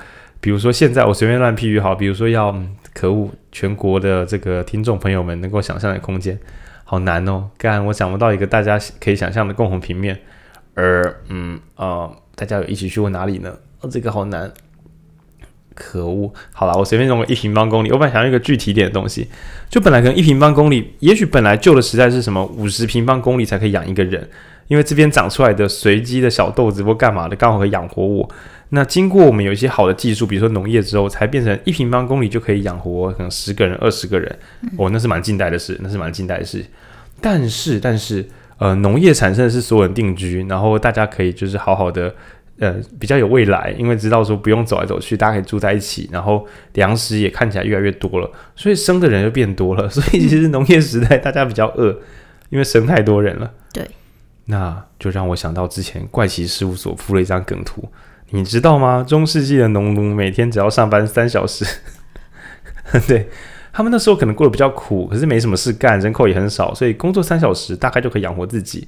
[0.42, 6.40] 比如说，现在我随便乱譬喻好，比如说要，嗯、可恶，全国的这个听众朋友们能够想象的空间，
[6.86, 10.18] 好难哦，干，我想不到一个大家可以想象的共同平面，
[10.76, 13.54] 而嗯啊、大家有一起去过哪里呢？
[13.82, 14.50] 哦，这个好难，
[15.76, 19.28] 可恶，好了，我随便用个一平方公里，我本来想要一个具体点的东西，
[19.70, 24.30] 就本来可能一平方公里，也许本来旧的时代是什么五十平方公里才可以养一个人，
[24.70, 28.30] 因为这边长出来的随机的小豆子或干嘛的，刚好可以养活我。
[28.70, 34.34] 那经过我们有一些好的技术，比如说农业之后，才变成一平方公里就可以养活可能十个人、二十个人。
[34.78, 36.64] 哦，那是蛮近代的事，那是蛮近代的事。
[37.20, 38.24] 但是，但是，
[38.60, 42.14] 呃，农业产生的是所有人定居，然后大家可以就是好好的，
[42.60, 49.90] 呃，比较有未来，因为知道说不用走来走去，大家可以住在一起，然后粮食也看起来越来越多了，所以生的人就变多了。
[49.90, 51.90] 所以其实农业时代大家比较饿，
[52.52, 53.52] 因为生太多人了。
[53.74, 53.84] 对，
[54.52, 57.88] 那就让我想到之前怪奇事务所附了一张梗图。
[58.32, 59.06] 你知道吗？
[59.08, 61.64] 中世纪的农奴每天只要上班三小时，
[63.08, 63.30] 对，
[63.72, 68.88] 他们那时候可能过得比较苦，可是没什么事干，人口也很少，所以工作三小时大概就可以养活自己。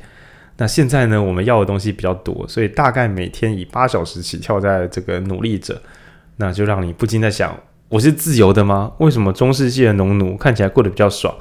[0.58, 5.80] 那现在呢，我们要的东西比较多，所以大概每天以八小时起跳，在这个努力着，
[6.38, 7.56] 那就让你不禁在想：
[7.90, 8.92] 我是自由的吗？
[8.98, 11.36] 为什么中世纪的农奴看起来过得比较爽？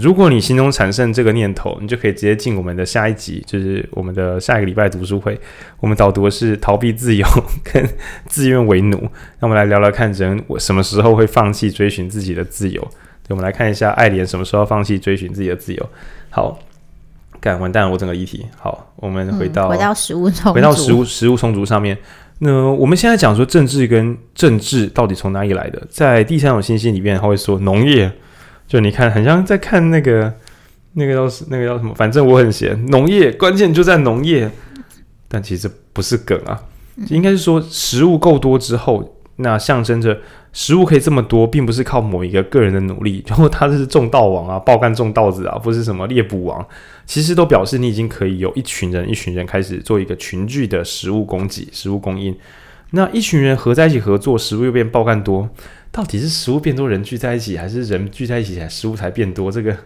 [0.00, 5.38] 如果你心中产生这个念头，你就可以直接进我们的下一集，就是我们的下一个礼拜读书会。
[5.80, 7.26] 我们导读的是逃避自由
[7.64, 7.86] 跟
[8.26, 8.96] 自愿为奴。
[9.40, 12.80] 那我们来聊聊看，人我什么时候会放弃追寻自己的自由？
[13.26, 15.88] 对，我们来看一下爱莲什么时候放弃追寻自己的自由。
[16.30, 16.58] 好，
[17.40, 18.46] 干完蛋了，我整个议题。
[18.56, 21.98] 好，我们回到、嗯、回到食物充，回到食物食物充足上面。
[22.38, 25.82] 那我们现在讲说政治跟政治到底从哪里来的？
[25.90, 28.12] 在第三种信息里面，他会说农业。
[28.68, 30.32] 就你看，很像在看那个
[30.92, 31.94] 那个叫那个叫什么？
[31.94, 32.86] 反正我很闲。
[32.88, 34.50] 农业关键就在农业，
[35.26, 36.62] 但其实不是梗啊，
[37.08, 40.20] 应该是说食物够多之后，那象征着
[40.52, 46.66] 食物可以这么多，并不是靠某一个个人的努力，然后他是种稻王啊，爆干种稻子啊，不是什么猎捕王，
[47.06, 52.36] 其实都表示你已经可以有一群人，一群人开始做一个群聚的食物供给、食物供应。
[52.90, 55.48] 那一群人合在一起合作，食物又变爆干多，
[55.98, 59.50] 到底是食物变多，人聚在一起，还是人聚在一起才食物才变多？
[59.50, 59.76] 这个？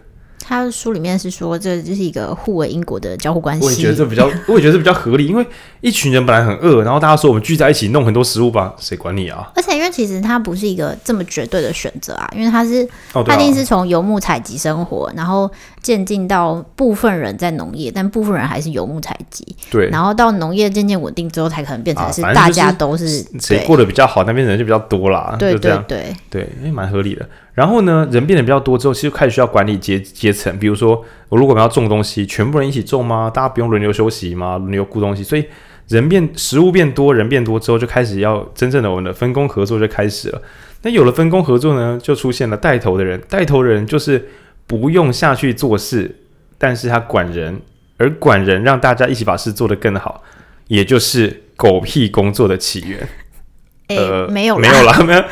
[0.45, 3.65] 他书里面是说，这就是一个互为因果的交互关系。
[3.65, 5.43] 我也觉得这比较， 我也觉得这比较合理，因为
[5.81, 9.49] 一群人本来很饿，然后大家说我们聚在一起弄很多食物吧，谁管你啊？
[9.55, 15.49] 而且因为其实它不是一个这么绝对的选择啊，因为它是，哦、它一定是从游牧采集生活，然后
[15.83, 19.45] 渐进到部分人在农业，但部分人还是游牧采集。
[19.69, 23.07] 对，然后到农业渐渐稳定之后，才可能变成是大家都是
[23.39, 25.35] 谁、啊、过得比较好，那边人就比较多啦。
[25.37, 27.27] 对对对对，对，也蛮合理的。
[27.53, 30.57] 然后呢，人变得比较多之后，其实开始需要管理阶阶层。
[30.57, 33.29] 比如说，我如果我们要种东西，全部人一起种吗？
[33.31, 34.57] 大家不用轮流休息吗？
[34.57, 35.21] 轮流顾东西。
[35.21, 35.45] 所以
[35.89, 40.41] 人变，食物变多，人变多之后，就开始要真正的我们的分工合作就开始了。
[40.81, 43.21] 那有了分工合作呢，就出现了带头的人。
[43.29, 44.29] 带头的人就是
[44.67, 46.15] 不用下去做事，
[46.57, 47.61] 但是他管人，
[47.97, 50.23] 而管人让大家一起把事做得更好，
[50.67, 53.07] 也就是狗屁工作的起源。
[53.89, 55.23] 诶呃，没有，没有啦， 没有。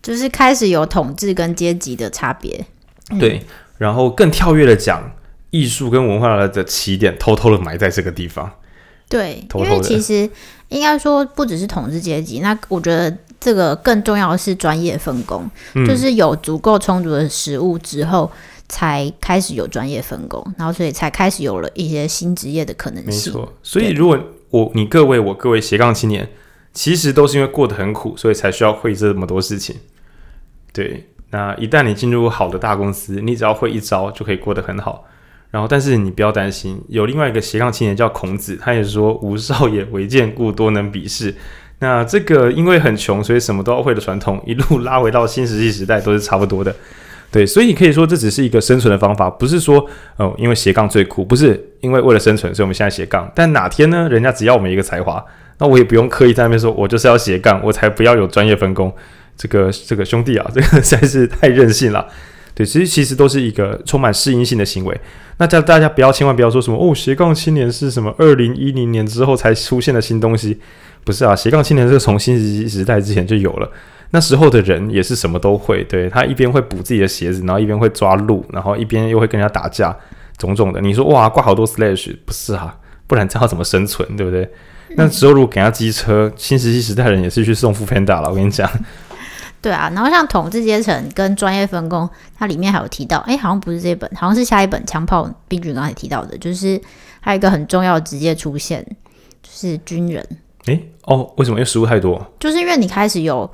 [0.00, 2.64] 就是开始有统治跟阶级的差别，
[3.18, 3.42] 对，
[3.76, 5.12] 然后更跳跃的讲，
[5.50, 8.50] 艺术跟文化的起点偷偷的埋在这个地方，
[9.08, 9.70] 对，偷偷的。
[9.74, 10.30] 因为其实
[10.68, 18.30] 应该说不只是统治阶级，那我觉得这个更重要的是专业分工，嗯、就是有足够充足的食物之后，
[18.68, 23.32] 才开始有专业分工，然后所以才开始有了一些新职业的可能性。
[23.32, 24.18] 没错，所以如果
[24.50, 26.28] 我你各位我各位斜杠青年。
[26.74, 29.74] 其实都是因为过得很苦，所以才需要会这么多事情。
[30.72, 35.04] 对，那一旦你进入好的大公司，你只要会一招就可以过得很好。
[35.50, 41.34] 然后，但是你不要担心，有另外一个斜杠青年叫孔子，他也说“吾少也，唯见故多能鄙视”。
[41.80, 46.76] 那这个因为很穷，所以什么都要会的传统，一路拉回到新石器时代都是差不多的。
[47.30, 49.84] 对，所以你可以说这只是一个生存的方法，不是说
[50.16, 53.30] 哦，因为斜杠最酷，不是因为为了生存，所以我们现在斜杠。
[53.34, 55.22] 但哪天呢，人家只要我们一个才华。
[55.58, 58.94] 那我也不用刻意在那边说，我就是要斜杠，我才不要有专业分工。
[59.36, 62.06] 这个这个兄弟啊，这个实 在是太任性了。
[62.54, 65.00] 对，其实其实都是一个充满适应性的行为。
[65.36, 70.58] 那叫大家不要千万不要说什么哦，斜杠青年是什么二零一零年之后才出现的新东西，
[71.04, 73.70] 不是啊，斜杠青年是从新石器时代之前就有了。
[74.10, 79.94] 那时候的人也是什么都会，对，他一边会补自己的鞋子，然后一边会抓鹿，然后一边又会跟人家打架，
[80.36, 80.80] 种种的。
[80.80, 84.50] 你说哇，挂好多 slash，不是啊，不然这样怎么生存，对不对？
[84.96, 88.30] 那时候如果给他机车，新石器时代人也是去送 foodpanda 了。
[88.30, 88.66] 我跟你讲，
[89.60, 89.92] 对啊。
[89.94, 96.80] 然后像统治阶层跟专业分工，它里面还有提到，哎，好像不是这本，好像是下一本《枪炮病菌》刚才提到的，就是
[97.20, 98.82] 还有一个很重要的职业出现，
[99.42, 100.26] 就是军人。
[100.64, 101.58] 哎，哦，为什么？
[101.58, 102.26] 因为食物太多。
[102.40, 103.50] 就是因为你开始有，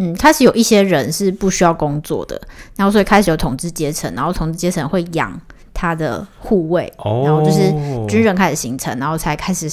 [0.00, 2.40] 嗯，开始有一些人是不需要工作的，
[2.76, 5.38] 然后所以开始有统治阶层，然后统治阶层会养
[5.72, 7.70] 他的护卫，哦，然后就是
[8.08, 9.70] 军人开始形成，然后才开始。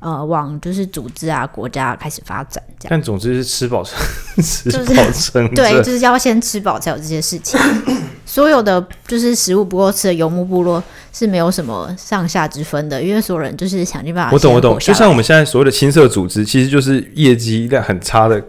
[0.00, 2.88] 呃，往就是组织啊，国家开始发展这样。
[2.90, 5.54] 但总之是吃饱撑，吃饱撑。
[5.54, 7.58] 对，就是要先吃饱才有这些事情。
[8.26, 14.32] 所有的就是食物不够吃的游牧部落是没有什么上下之分的，因为所有人就是想尽办法。
[14.34, 14.78] 我懂，我懂。
[14.78, 18.44] 就像我们现在所谓的青色组织，其实就是业绩量很差的。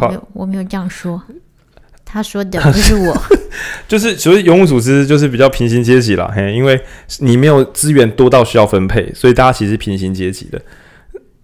[0.00, 1.22] 我没有，我没有这样说。
[2.04, 3.16] 他说的不是我，
[3.88, 6.30] 就是所谓游牧组织，就是比较平行阶级啦。
[6.34, 6.78] 嘿，因为
[7.20, 10.60] 你没有资源多到需要分配，所以大家其实平行阶级的。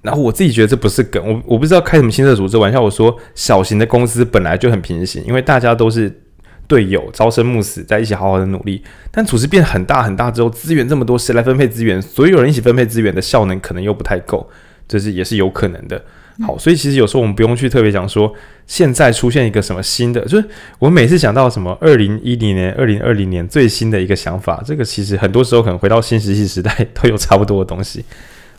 [0.02, 2.82] 然后我自己觉得这不是梗，我我不知道开什么新的组织玩笑。
[2.82, 6.20] 我说小型的公司本来就很平行，因为大家都是
[6.66, 8.82] 队友，朝生暮死，在一起好好的努力。
[9.10, 12.00] 但组织变很大很大之后，资源这么多，谁来分配资源？
[12.02, 14.48] 所有人一起分配资源的效能可能又不太够，
[14.86, 16.04] 这是也是有可能的。
[16.46, 18.32] 好，所以其实有时候我们不用去特别讲说，
[18.64, 20.48] 现在出现一个什么新的，就是
[20.78, 28.04] 我们每次想到什么二零一零年、二零二零年最新的一个想法，这个其实很多时候可能回到新石器时代都有差不多的东西。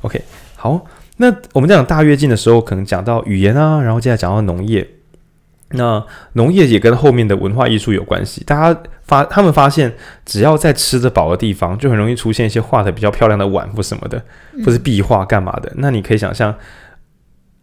[0.01, 0.21] OK，
[0.57, 0.85] 好，
[1.17, 4.85] 那我们在讲大跃进的时候，可能讲到语言啊，然后接下来讲到农业，
[5.69, 8.43] 那农业也跟后面的文化艺术有关系。
[8.43, 9.93] 大家发他们发现，
[10.25, 14.21] 只要在吃得饱的地方，就很容易出现一些画的比较漂亮的碗或什么的，
[14.65, 15.71] 或是壁画干嘛的。
[15.77, 16.53] 那你可以想象。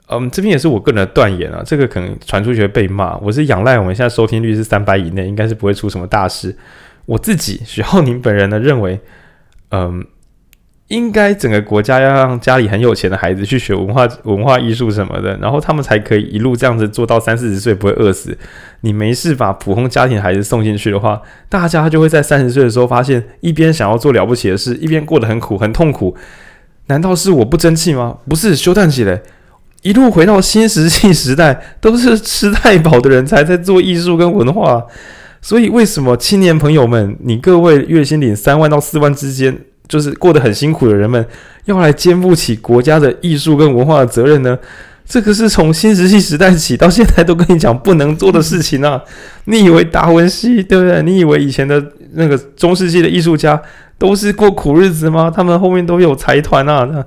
[0.09, 3.17] 嗯，这边也是我个人的断言啊，这个可能传出去会被骂。
[3.19, 6.57] 我是仰赖我们现在收听率是三百以内，应该是不会出什么大事。
[7.07, 9.01] 我自己许浩宁本人呢认为，
[9.71, 10.05] 嗯，
[10.87, 18.39] 应该整个国家要让家里很有钱的孩子去学文化、文化艺术什么的，然后他们才可以一路这样子做到三四十岁不会饿死。
[18.83, 26.17] 你没事把普通家庭孩子送进去的话，大家就会在三十岁的时候发现，一边想要做了不起的事，一边过得很苦很痛苦。
[26.87, 28.19] 难道是我不争气吗？
[28.29, 29.21] 不是，休叹气嘞。
[29.87, 34.85] 一路回到新石器时代，都是吃太饱的人才在做艺术跟文化。
[35.41, 39.57] 所以，为什么青年朋友们，你各位月薪领三万到四万之间，
[39.87, 41.25] 就是过得很辛苦的人们，
[41.67, 44.59] 要来肩负起国家的艺术跟文化的责任呢？
[45.09, 49.01] 这个是从新石器时代起到现在都跟你讲不能做的事情啊！
[49.47, 51.01] 你以为达文西对不对？
[51.05, 51.81] 你以为以前的
[52.15, 53.63] 那个中世纪的艺术家
[53.99, 55.33] 都是过苦日子吗？
[55.33, 57.05] 他们后面都有财团啊！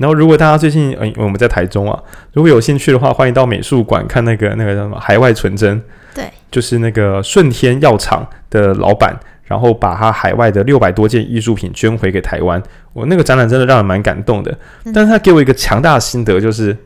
[0.00, 5.80] 然后，如果大家最近，嗯，我们在台中啊，如果有兴趣的话，欢迎到美术馆看那个那个叫什么海外纯真，
[6.14, 12.62] 对，就是那个顺天药厂的老板，然后把他海外的六百多件艺术品捐回给台湾。
[12.94, 14.58] 我那个展览真的让人蛮感动的，
[14.94, 16.76] 但是他给我一个强大的心得，就是。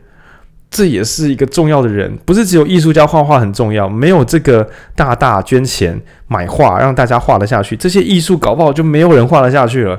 [0.71, 5.97] 这也是一个重要的人，不是只有艺术家画画很重要，没有这个大大捐钱
[6.27, 9.93] 买画，让大家画得下去，这些艺术搞不好就没有人画得下去了，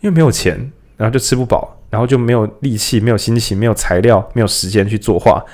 [0.00, 5.44] 因为没有钱，然后就吃不饱，然后就没有力气、没有心情、没有材料、没有时间去作画，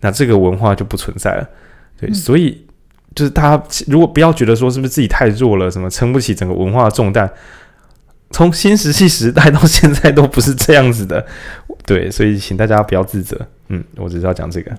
[0.00, 1.48] 那这个文化就不存在了。
[1.98, 2.66] 对，嗯、所以
[3.14, 7.30] 就是大家如果不要觉得说是不是自己太弱了，什么撑不起整个文化的重担。
[8.30, 11.22] 从新石器时代到现在都不是这样子的，
[11.84, 13.38] 对，所以请大家不要自责。
[13.68, 14.72] 嗯，我只是要讲这个。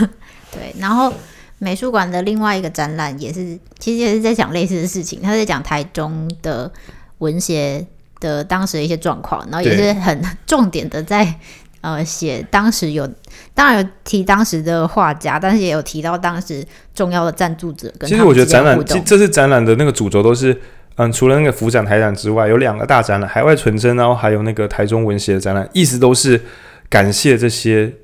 [0.52, 1.10] 对，然后
[1.58, 5.22] 美术馆的另外一个展览也是，其实也是在讲类似的事情。
[5.22, 6.70] 他在讲台中的
[7.18, 7.86] 文协
[8.20, 11.34] 的当时的一些状况，然后也是很 重点的在
[11.80, 13.08] 呃写当时有，
[13.54, 16.64] 当然有提当时的画家，但是也有提到当时
[16.94, 18.08] 重要的赞助者跟。
[18.08, 20.60] 其实我觉得展览，这这次展览的那个主轴都是。
[21.00, 26.42] 嗯，除了那个福展台展之外，有两个大展览，海外纯真，然后还有那个台中文协的展览，意思都是
[26.90, 27.94] 感谢这些，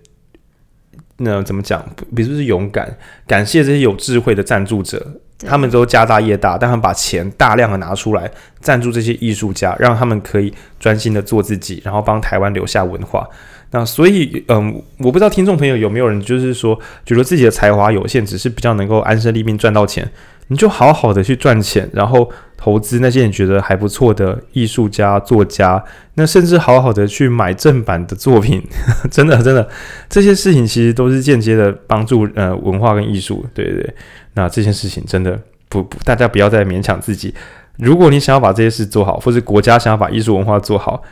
[1.17, 1.85] 那怎么讲？
[2.15, 2.97] 比如说是勇敢，
[3.27, 8.31] 感谢这些有智慧的赞助者，他们都家大业大，但他们把钱大量的拿出来
[8.61, 13.27] 赞助这些艺术家，让他们可以专心的做自己，然后帮台湾留下文化。
[13.71, 20.09] 那所以，嗯，我不知道听众朋友有没有人就是说，觉得自己的才华有限，只是比较能够安身立命赚到钱。
[20.49, 25.83] 你就好好的去赚钱，然后投资那些你觉得还不错的艺术家、作家，
[26.17, 28.63] 那甚至好好的去买正版的作品，
[29.11, 29.67] 真的真的，
[30.09, 33.95] 这些事情其实都是间接的帮助呃文化跟艺术，对对。
[34.35, 37.35] 那这件事情真的不不，大家不要再勉强自己。
[37.77, 41.03] 如果你想要把这些事做好，或是国家想要把艺术文化做好，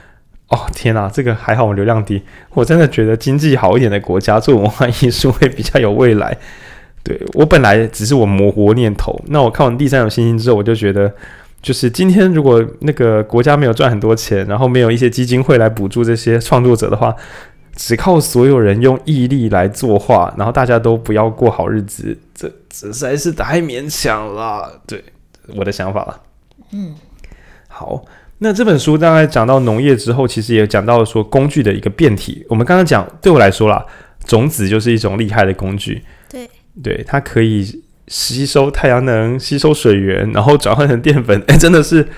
[0.49, 6.37] 哦天哪，这个还好，我流量低，我真的觉得经济好一点的国家做文化艺术会比较有未来。
[7.05, 11.13] 对，我本来只是我模糊念头，那我看完第三种星星之后，我就觉得，
[11.61, 17.13] 就是今天如果那个国家没有赚很多钱，然后没有一些基金会来补助这些创作者的话，
[17.75, 24.81] 只靠所有人用毅力来作画，然后大家都不要过好日子，这这实在是太勉强了。
[24.87, 25.03] 对，
[25.57, 26.21] 我的想法了。
[26.73, 26.95] 嗯，
[27.69, 28.05] 好，
[28.39, 32.45] 那这本书大概讲到农业之后，其实也讲到了说工具的一个变体。
[32.49, 33.85] 我们刚刚讲，对我来说啦，
[34.25, 36.03] 种子就是一种厉害的工具。
[36.29, 36.49] 对。
[36.83, 41.39] 对，它可以吸收太阳能，吸收水源，然后转换成淀粉。
[41.47, 42.09] 哎，真的是，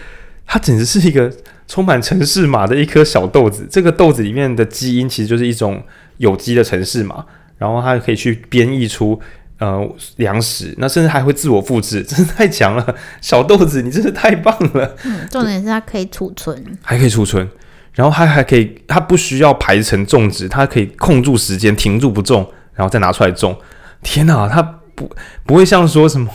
[0.47, 1.33] 它简直是一个
[1.67, 3.67] 充满城市码的一颗小豆子。
[3.71, 5.83] 这个豆子里面的基因其实就是一种
[6.19, 7.25] 有机的城市码，
[7.59, 9.19] 然后它可以去编译出
[9.59, 9.81] 呃
[10.17, 12.95] 粮食，那甚至还会自我复制， 真是太强了！
[13.21, 14.97] 小豆子，你真是太棒了。
[15.05, 17.49] 嗯，重点是它可以储存，还可以储存，
[17.95, 23.57] 然后它还可以，它不需要排成种植，它可以控住时间，停住不种，然后再拿出来种。
[24.03, 24.63] 天哪，它
[24.95, 25.11] 不
[25.47, 26.31] 不会像说什么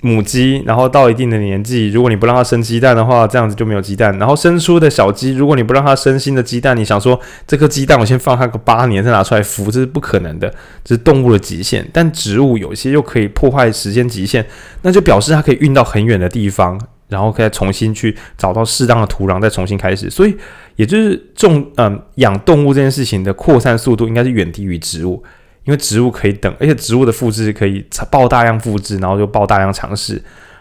[0.00, 4.16] 母鸡，然后到一定的年纪，如果你不让它生鸡蛋的话，这样子就没有鸡蛋。
[4.16, 7.18] 然后生出的小鸡，如果你不让它生新的鸡蛋，你想说
[7.48, 10.48] 这颗鸡蛋我先放它个八年再拿出来孵，这是不可能的，
[10.84, 11.84] 这是动物的极限。
[11.92, 14.46] 但植物有些又可以破坏时间极限，
[14.82, 20.08] 那就表示它可以运到很远的地方，然后可以重新去找到适当的土壤，再重新开始。
[20.08, 20.36] 所以
[20.76, 25.20] 也就是种嗯养动物这件事情的扩散速度应该是远低于植物。
[25.68, 30.20] 因为植物可以等，而且植物的复制可以爆大量复制，然后就爆大量尝试。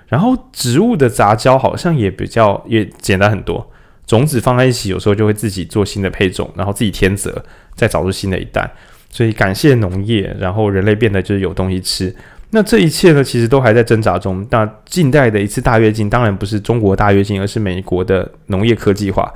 [0.10, 3.66] 然后植物的杂交好像也比较也简单很多，
[4.06, 7.42] 种子放在一起，有时候就会自己做新的配种，然后自己天择，
[7.74, 8.70] 再找出新的一代。
[9.10, 12.14] 所以感谢农业，然后人类变得就是有东西吃。
[12.50, 14.46] 那这一切呢，其实都还在挣扎中。
[14.50, 19.34] 那近代的一次大跃进，当然不是中国大跃进，而是美国的农业科技化。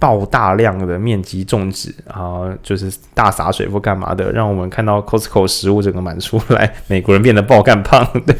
[0.00, 8.06] 爆大量的面积种植，然后就是大洒水或干嘛的，让我们看到 Costco 食物整个满出来，美国人变得爆干胖。
[8.26, 8.36] 对，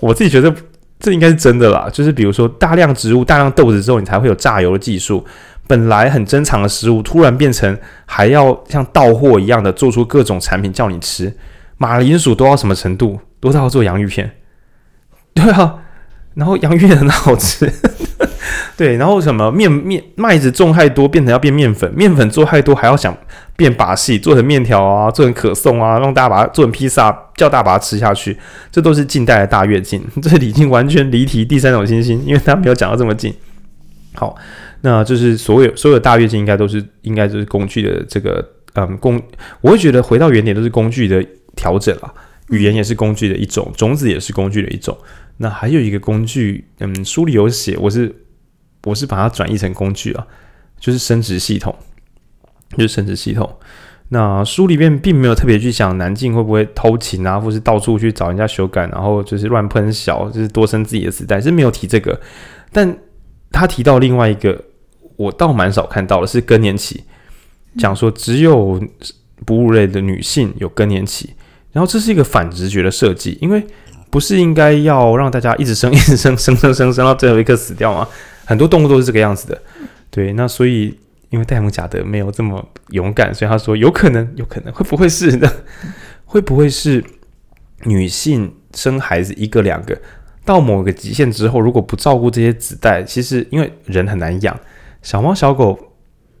[0.00, 0.54] 我自己觉得
[0.98, 1.88] 这应该是真的啦。
[1.92, 5.24] 就是比如说大量植物、大量豆子之后，你才会有榨油的技术。
[5.66, 11.32] 本来很珍藏的食物，突然变成还要像到货一样的做出各种产品叫你吃。
[11.78, 13.20] 马铃薯多到什么程度？
[13.38, 14.32] 多到做洋芋片。
[15.32, 15.76] 对啊，
[16.34, 17.72] 然后洋芋片很好吃。
[18.76, 23.16] 对，然后什么面面麦子种太多，变成要变面粉，面粉做太多还要想
[23.56, 28.36] 变把戏，做成面条啊，做成可颂啊，让大家把它做成披萨，叫大家把它吃下去，
[28.70, 30.02] 这都是近代的大跃进。
[30.22, 33.34] 这已经完全离题第三种星星，因为他没有讲到这么近。
[34.14, 34.34] 好，
[34.80, 38.44] 那就是所有所有大跃进应该都是应该就是工具的这个
[38.74, 39.20] 嗯工，
[39.60, 41.24] 我会觉得回到原点都是工具的
[41.54, 42.12] 调整啦。
[42.48, 44.96] 语言也是工具的一种，种子也是工具的一种。
[45.36, 48.12] 那还有一个工具，嗯，书里有写，我是
[48.84, 50.26] 我是把它转译成工具啊，
[50.78, 51.74] 就是生殖系统，
[52.76, 53.50] 就是生殖系统。
[54.08, 62.20] 那书里面并没有特别去想南靖会不会偷情啊，或是到处去找人家修改，然后就是乱喷小，就是多生自己的子代，是没有提这个。
[62.72, 62.96] 但
[63.50, 64.64] 他提到另外一个，
[65.16, 67.04] 我倒蛮少看到的，是更年期，
[67.78, 68.82] 讲说只有
[69.44, 71.34] 哺乳类的女性有更年期，
[71.72, 73.64] 然后这是一个反直觉的设计，因为。
[74.12, 78.04] 不是应该要让大家一直生、一直生、生生生生到最后一刻死掉吗？
[78.50, 79.62] 很多动物都是这个样子的。
[80.10, 80.98] 对，那所以
[81.28, 85.50] 因为戴蒙贾德没有这么勇敢，所以他说有可能，有可能会不会是的？
[86.26, 87.04] 会不会是
[87.84, 89.96] 女性生孩子一个两个，
[90.44, 94.58] 到某个极限之后，如果不照顾这些子代，其实因为人很难养，
[95.00, 95.78] 小猫小狗。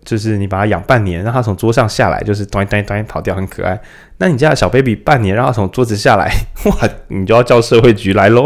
[0.02, 3.78] 就是你把它养半年，让它从桌上下来，就是端端端跑掉，很可爱。
[4.16, 6.32] 那你家的小 baby 半年让它从桌子下来，
[6.64, 8.42] 哇，你就要叫社会局来喽。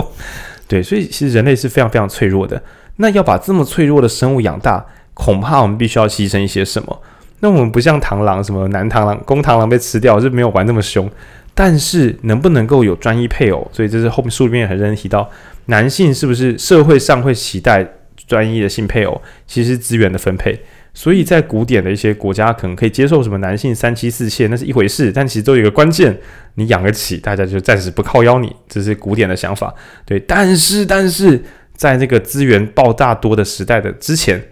[0.67, 2.61] 对，所以其实人类是非常非常脆弱的。
[2.97, 4.85] 那要把这么脆弱的生物养大，
[5.15, 7.03] 恐怕我们必须要牺牲一些什么。
[7.41, 11.11] 那我们不像螳螂，什么男螳螂、公螳螂被吃掉，是没有玩那么凶。
[11.57, 13.71] 但是能不能够有专一配偶？
[13.73, 15.31] 所以这是后面书里面很认真提到，
[15.67, 17.87] 男性是不是社会上会期待
[18.27, 19.21] 专一的性配偶？
[19.47, 20.61] 其实资源的分配。
[20.97, 25.13] 所以在古典的一些国家，可能可以接受什么男性三妻四妾，那是一回事。
[25.13, 26.17] 但其实都有一个关键，
[26.55, 29.75] 你养得起，大家就暂时不靠腰你，这是古典的想法。
[30.05, 31.43] 对，但是但是
[31.75, 34.43] 在这个资源爆大多的时代的之前，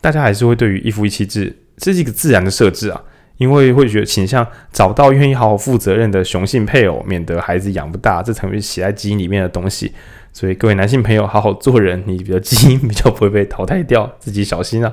[0.00, 3.02] 大家还是会对于一夫一妻制，这是一个自然的设置啊，
[3.36, 9.92] 因为会觉得倾向找到愿意好好负责任的雄性配偶，免得孩子养不大，这成为写在基因里面的东西。
[10.32, 14.92] 所以各位男性朋友，好好做人，你的基因比较不会被淘汰掉，自己小心啊。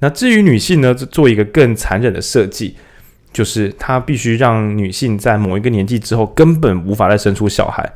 [0.00, 2.76] 那至于女性呢，做一个更残忍的设计，
[3.32, 7.92] 就是她必须让女性在某一个年纪之后根本无法再生出小孩。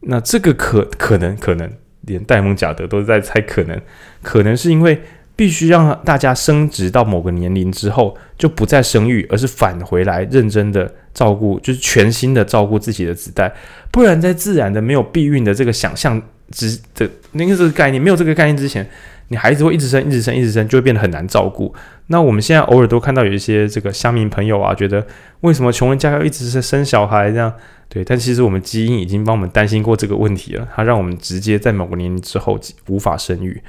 [0.00, 1.70] 那这个可可能可能
[2.06, 3.80] 连戴蒙贾德都在猜，可能
[4.22, 5.00] 可能是因为
[5.36, 13.52] 必须让大家升职到某个年龄之后就不再生育，而是返回来认真的照顾，就是全新的照顾自己的子代。
[13.90, 18.88] 不然在自然的没有避孕的这个想象之的那个这个概念没有这个概念之前。
[19.34, 21.74] 你孩子会一直生，一直生，一直生，就会变得很难照顾。
[22.06, 25.04] 那我们现在偶尔都看到有一些这个乡民朋友啊，觉得
[25.40, 27.52] 为什么穷人家要一直是生小孩这样？
[27.88, 32.56] 对，但其实我们基因已经帮我们担心过这个问题了，它让我们直接在某个年龄之后
[32.86, 33.60] 无法生育。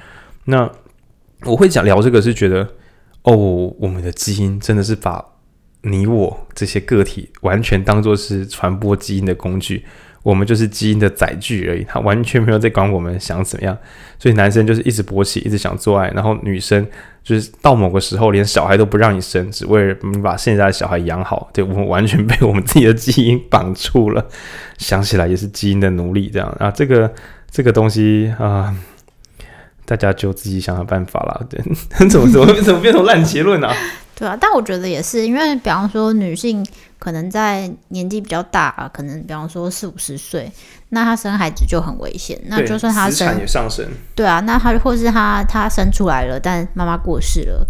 [0.43, 0.69] 那
[1.45, 2.69] 我会讲聊这个是觉得，
[3.23, 3.35] 哦，
[3.79, 5.25] 我们的基因真的是把
[5.81, 9.83] 你我这些个体完全当做是传播基因的工具。
[10.25, 13.77] 我们就是基因的载具而已，他完全没有在管我们想怎么样。
[14.17, 16.83] 所以男生就是一直勃起，一直想做爱，然后女生
[17.23, 21.47] 就是到某个时候连小孩都不让你生，只为了你把现在的小孩养好。
[21.53, 24.27] 对，我们完全被我们自己的基因绑住了。
[24.79, 27.13] 想起来也是基因的奴隶这样啊，这个
[27.51, 28.75] 这个东西啊，
[29.85, 31.39] 大家就自己想想办法啦。
[31.47, 31.61] 对，
[32.09, 33.71] 怎么怎么怎么变成烂结论啊？
[34.15, 36.65] 对啊，但我觉得也是，因为比方说女性。
[36.97, 40.51] 可能在年纪比较大，可能比方说四五十岁，
[40.89, 42.39] 那他生孩子就很危险。
[42.45, 43.85] 那就算他生也上升，
[44.15, 47.67] 对啊，那他或是他他生出来了，但妈妈过世了，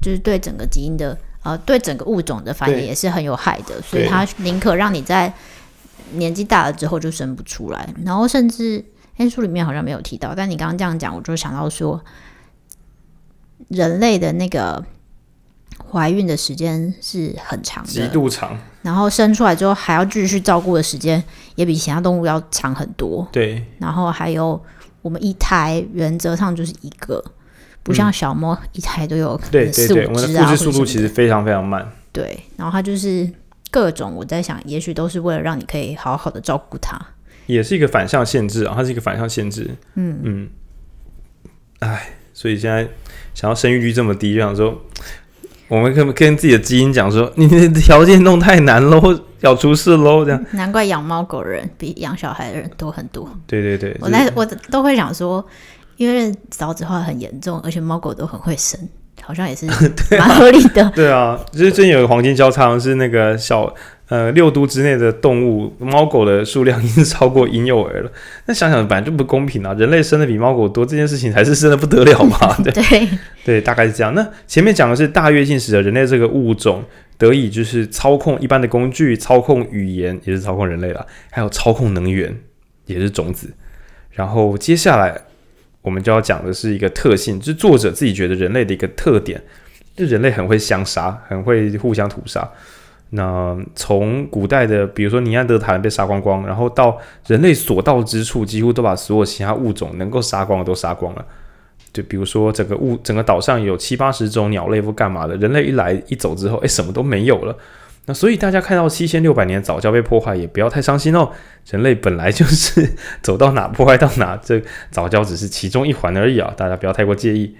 [0.00, 3.82] 就是对整个基因的呃，对整个物种的繁衍也是很有害的。
[3.82, 5.32] 所以他宁可让你在
[6.12, 8.84] 年纪大了之后就生不出来，然后甚至
[9.16, 12.02] 诶书里面好像没有提到，但你刚刚这样讲，我就想到说，
[13.68, 14.84] 人类的那个。
[15.90, 18.58] 怀孕的时间是很长的，极度长。
[18.82, 21.22] 然后生出来之后还要继续照顾的时间
[21.56, 23.26] 也比其他动物要长很多。
[23.30, 23.62] 对。
[23.78, 24.62] 然后还有
[25.02, 27.22] 我们一胎原则上就是一个，
[27.82, 30.04] 不像小猫、嗯、一胎都有可能四五只啊。
[30.04, 31.86] 对对对，我们的复制速度其实非常非常慢。
[32.12, 32.38] 对。
[32.56, 33.28] 然后它就是
[33.70, 36.98] 各种，我在想，也许都是为了让你可以好好的照顾它。
[37.46, 39.70] 也是一个反向限制啊，它是一个反向限制。
[39.94, 40.48] 嗯嗯。
[41.80, 42.88] 哎，所以现在
[43.34, 44.80] 想要生育率这么低，就想说。
[45.68, 49.00] 我们跟跟自己的基因讲说，你的条件弄太难喽，
[49.40, 50.46] 要出事喽，这样。
[50.52, 53.28] 难怪养猫狗人比养小孩的人多很多。
[53.46, 55.44] 对对对，我那我都会想说，
[55.96, 58.80] 因为少子化很严重，而且猫狗都很会生，
[59.22, 59.66] 好像也是
[60.16, 60.90] 蛮合理的。
[60.96, 63.72] 对啊，就是最近有个黄金交叉是那个小
[64.08, 68.10] 呃，六都之内的动物，猫狗的数量 已经超过婴幼儿了。
[68.46, 69.74] 那想想，反正就不公平啊！
[69.74, 72.56] 人类生的比猫狗多，这件事情还是生的不得了嘛？
[72.64, 73.08] 对对
[73.44, 74.14] 对，大概是这样。
[74.14, 76.82] 那前面讲的是大跃进时的人类这个物种
[77.18, 82.34] 得以就是操控一般的工具，操控语言也是操控人类了，还有操控能源
[82.86, 83.52] 也是种子。
[84.12, 85.20] 然后接下来
[85.82, 89.42] 我们就要讲的是一个特性，就是作者自己觉得人类的一个特点，
[89.94, 92.50] 就人类很会相杀，很会互相屠杀。
[93.10, 101.24] 那从古代的，比如说尼安德塔人被杀光光，然后到人类所到之处，几乎都把所有其他物种能够杀光的都杀光了。
[101.90, 107.56] 就比如说整个物整个岛上有七八十种鸟类或干嘛的，人类一来一走之后，诶，什么都没有了。
[108.04, 111.30] 那所以大家看到七千六百年早教被破坏，也不要太伤心哦。
[111.70, 117.56] 人类本来就是走到哪破坏到哪，这早教只是其中一环而已啊，大家不要太过介意。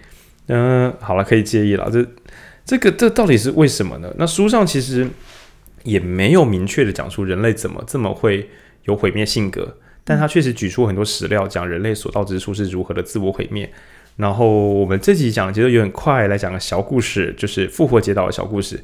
[0.49, 1.89] 嗯，好了，可以介意了。
[1.91, 2.07] 这
[2.67, 4.13] 这个这到底是为什么呢？
[4.19, 5.09] 那书上其实。
[5.85, 8.49] 也没有明确的讲出人类怎么这么会
[8.85, 13.71] 有毁灭性格，但他确实举出很多史料，讲人类所到之处是如何的自我毁灭。
[14.17, 18.83] 然后我们这集讲，其实有点快来讲个小故事，就是复活节岛的小故事。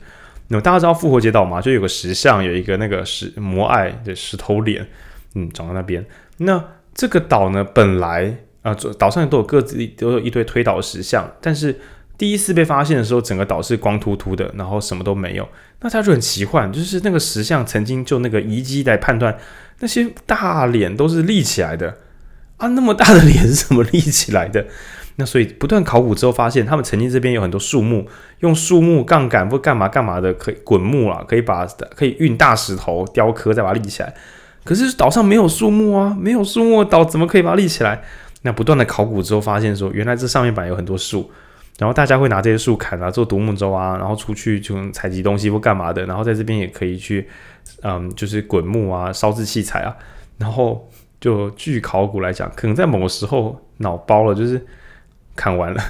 [0.48, 1.60] 那大家知道复活节岛吗？
[1.60, 4.86] 就有个石像，有一个那个石摩艾的石头脸，
[5.34, 6.04] 嗯，长在那边。
[6.38, 6.62] 那
[6.94, 11.78] 这个岛呢，本来啊，呃，岛上都有各自都有一堆推倒石像，但是。
[12.16, 15.48] 第一次被发现的时候，整个岛是光秃秃的，然后什么都没有。
[15.80, 19.36] 那他就很奇幻，就是那个石像曾经就那个遗迹来判断，
[19.80, 21.98] 那些大脸都是立起来的
[22.56, 24.64] 啊，那么大的脸是怎么立起来的？
[25.16, 28.06] 那所以不断考古之后发现，他们曾经这边有很多树木，
[28.40, 34.14] 用树木杠杆或干嘛干嘛的，可以滚木啊，可以把可以运大石头雕刻再把它立起来。
[34.64, 38.02] 可是岛上没有树木啊，没有树木岛怎么可以把它立起来？
[38.42, 41.30] 那不断的考古之后发现说，原来这上面板有很多树。
[41.78, 46.06] 然后大家会拿这些树砍啊，做独木舟啊，然后出去就采集东西或干嘛的。
[46.06, 47.28] 然后在这边也可以去，
[47.82, 49.96] 嗯，就是滚木啊，烧制器材啊。
[50.38, 50.88] 然后
[51.20, 54.64] 就据考古来讲，可能在某个时候脑包了，就是
[55.34, 55.82] 砍完了。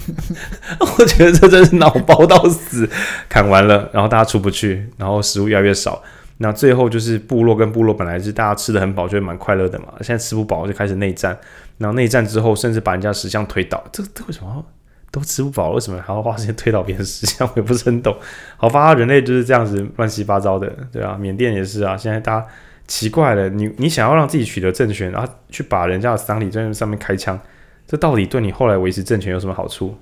[0.98, 2.88] 我觉得这真是脑包到死，
[3.28, 6.02] 砍完了，然后大家出不去，然后食物越来越少。
[6.38, 9.88] 那最后就是部落跟部落本来是大家吃的很饱，就会蛮快乐的嘛。
[10.00, 11.38] 现在吃不饱就开始内战，
[11.76, 14.64] 然后内战之后甚至把人家石像推倒，这这为什么？
[15.10, 17.48] 都吃不饱，为什么还要花时间推倒别人石像？
[17.48, 18.16] 我也不是很懂。
[18.56, 21.96] 好吧，人类就是这样子乱七八糟的，对啊，缅甸也是啊。
[21.96, 22.46] 现在大家
[22.86, 27.38] 奇怪了，你你想要让自己取得政权，然后去把人家的丧礼在上面开枪，
[27.86, 29.96] 这到底对你后来维持政权有什么好处？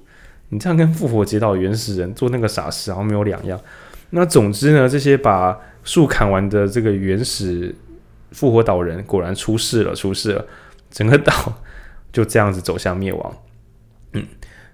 [0.51, 3.59] 你这样跟复活节岛原始人做那个傻事，好像没有两样。
[4.11, 7.75] 那总之呢，这些把树砍完的这个原始
[8.33, 10.47] 复活岛人果然出事了，出事了，
[10.91, 11.33] 整个岛
[12.13, 13.37] 就这样子走向灭亡。
[14.13, 14.27] 嗯。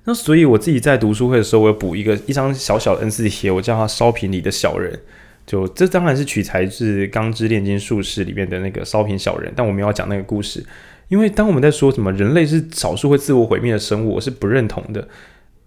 [0.07, 5.01] 那所以我自己在读书会的时候，我有补一个一张小小的 N 四贴，我叫它“烧瓶里的小人”。
[5.47, 10.65] 就这当然是取材自《钢之炼金术士》里面的那个烧瓶小人，但我们要讲那个故事，
[11.09, 15.07] 因为当我们在说什么人类是少数会自我毁灭的生物，我是不认同的。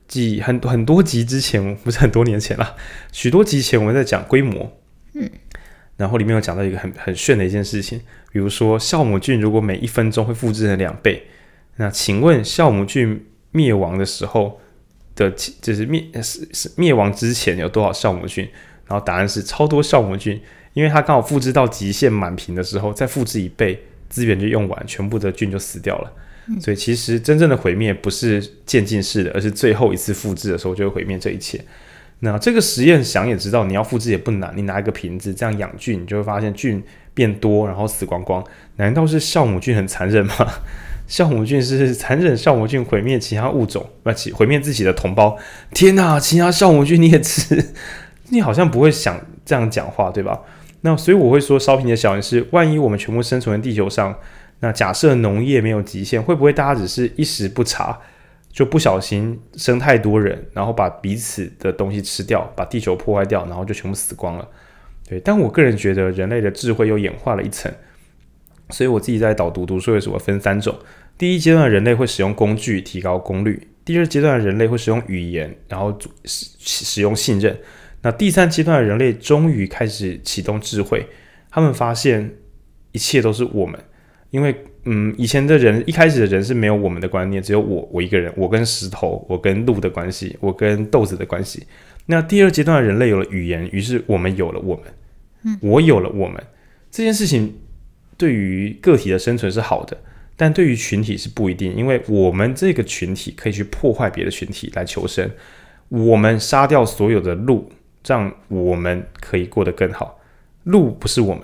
[0.07, 2.75] 几很很多集之前，不是很多年前了，
[3.11, 4.71] 许多集前我们在讲规模，
[5.13, 5.29] 嗯，
[5.97, 7.99] 然后里面有讲到一个很很炫的一件事情，
[8.31, 11.23] 比如说酵母菌如果每一分钟会复制成两倍，
[11.75, 13.25] 那请问酵母菌？
[13.57, 14.59] 灭亡的时候
[15.15, 15.31] 的，
[15.61, 18.47] 就是灭是是灭亡之前有多少酵母菌？
[18.87, 20.39] 然后答案是超多酵母菌，
[20.73, 23.77] 因为它刚好复制到极限满屏的时候，再复制一倍，
[24.07, 26.13] 资源就用完，全部的菌就死掉了。
[26.49, 31.59] 嗯、所以其实真正的毁灭不是渐进式的，而是最后一次复制的时候就会毁灭这一切。
[32.19, 36.81] 那这个实验想也知道，你要复制也不难，你拿一个瓶子这样养菌，你就会发现菌
[37.13, 38.41] 变多，然后死光光。
[38.77, 40.33] 难道是酵母菌很残忍吗？
[41.07, 45.37] 酵母菌是残忍，酵母菌毁灭其他物种，不，毁灭自己的同胞。
[45.71, 47.73] 天哪，其他酵母菌你也吃？
[48.29, 50.41] 你好像不会想这样讲话，对吧？
[50.81, 54.13] 那所以我会说，烧瓶的小人是，万一我们全部生存在地球上，
[54.59, 57.97] 那假设农业没有极限，会不会大家只是一时不察，
[58.51, 64.47] 就不小心生太多人，然后把彼此的东西吃掉，把地球破坏掉，然后就全部死光了？
[65.07, 67.71] 对，但我个人觉得，人类的智慧又演化了一层。
[68.69, 70.75] 所以我自己在导读读书的时候，分三种：
[71.17, 73.53] 第一阶段人类会使用工具提高功率；
[73.85, 77.53] 第二阶段人类会使用语言，然后使使用信任；
[78.01, 81.07] 那第三阶段人类终于开始启动智慧，
[81.49, 82.29] 他们发现
[82.91, 83.79] 一切都是我们，
[84.31, 84.53] 因为
[84.83, 91.65] 嗯，以前的人一开始的人是没有我们的观念，只有我我一个人，我跟石头，我跟鹿的关系，我跟豆子的关系。
[92.07, 94.83] 那第二阶段的人类有了语言，于是我们有了我们，
[95.43, 96.43] 嗯，我有了我们
[96.91, 97.55] 这件事情。
[98.17, 99.97] 对于个体的生存是好的，
[100.35, 105.29] 但对于群体是不一定，因为我们这个群体可以去破坏别的群体来求生。
[105.89, 107.71] 我们杀掉所有的鹿，
[108.03, 110.19] 这样我们可以过得更好。
[110.63, 111.43] 路不是我们，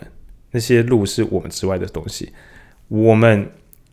[0.51, 2.33] 那些路是我们之外的东西。
[2.89, 3.49] 我们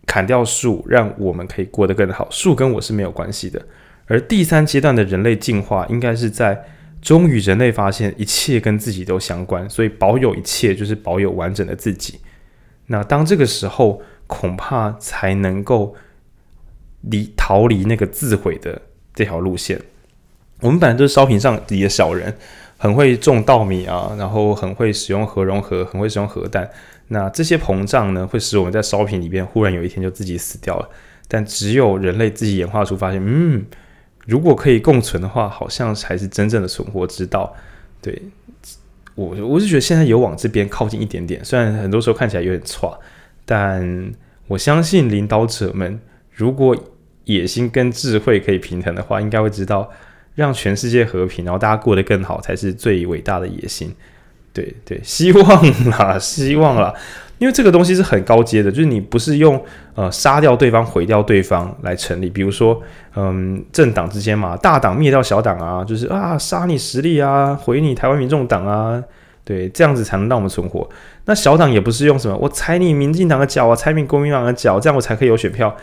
[0.07, 2.27] 砍掉树，让我们可以过得更好。
[2.31, 3.65] 树跟我是没有关系的。
[4.07, 6.61] 而第三阶段的人类进化，应该是在
[7.01, 12.19] 终于人类发现一切跟自己都相关，所以保有一切就是保有完整的自己。
[12.93, 15.95] 那当这个时候，恐怕才能够
[17.03, 18.83] 离逃离那个自毁的
[19.15, 19.81] 这条路线。
[20.61, 22.37] 我们本来就是烧瓶上里的小人，
[22.77, 26.69] 很会种稻米啊，然后很会使用核融合，很会使用核弹。
[27.09, 30.89] 那这些膨胀呢，会使我们在烧瓶里边忽然有一天就自己死掉了。
[31.29, 33.65] 但只有人类自己演化出，发现嗯。
[34.27, 37.53] 如果可以共存的话，好像才是真正的存活之道。
[38.03, 38.23] 对，
[39.15, 42.99] 我我是觉得现在有往这边靠近一点点，虽然很多时候看起来有点差，
[43.45, 44.13] 但
[44.47, 46.01] 我相信领导者们
[46.33, 46.77] 如果
[47.25, 49.91] 野心跟智慧可以平衡的话，应该会知道
[50.35, 53.95] 让全世界和平，然后大家过得更好，才是最伟大的野心。
[54.53, 56.93] 对对，希望啦，希望啦。
[57.41, 59.61] 因为这个东西是很高阶的，就是你不是用
[59.95, 62.29] 呃杀掉对方、毁掉对方来成立。
[62.29, 62.79] 比如说，
[63.17, 69.03] 嗯，政党之间嘛，大党灭掉小党啊，就是啊杀你实力啊，毁你台湾民众党啊，
[69.43, 70.87] 对，这样子才能让我们存活。
[71.25, 75.75] 那小党也不是用什么我踩你民进党的脚啊，踩你国民党的脚，这样我才可以有选票。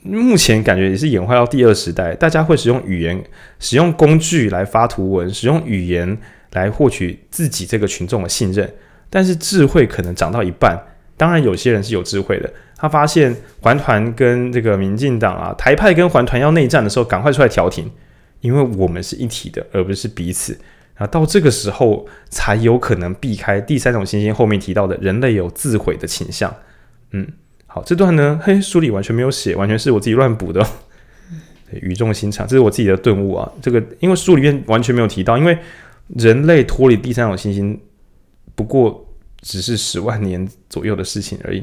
[0.00, 3.22] 目前感觉也是演化到第二时代，大家会使用语言、
[3.58, 6.16] 使用工具来发图文，使用语言
[6.52, 8.72] 来获取自己这个群众的信任。
[9.08, 10.78] 但是智慧可能长到一半，
[11.16, 12.52] 当然有些人是有智慧的。
[12.78, 17.90] 他发现环团跟这个民进党啊，台派跟环团要内战的时候，赶快出来调停，
[18.42, 20.58] 因为我们是一体的，而不是彼此。
[20.96, 26.54] 啊，到这个时候才有可能避开第三种行星后面提到的人类有自毁的倾向。
[27.12, 27.26] 嗯，
[27.66, 30.60] 好，这段呢，嘿，书里完全没有写，完全是我自己乱补的。
[31.70, 33.50] 对，语重心长，这是我自己的顿悟啊。
[33.62, 35.56] 这个因为书里面完全没有提到，因为
[36.08, 37.80] 人类脱离第三种行星。
[38.56, 39.06] 不过
[39.42, 41.60] 只是十万年左右的事情而已。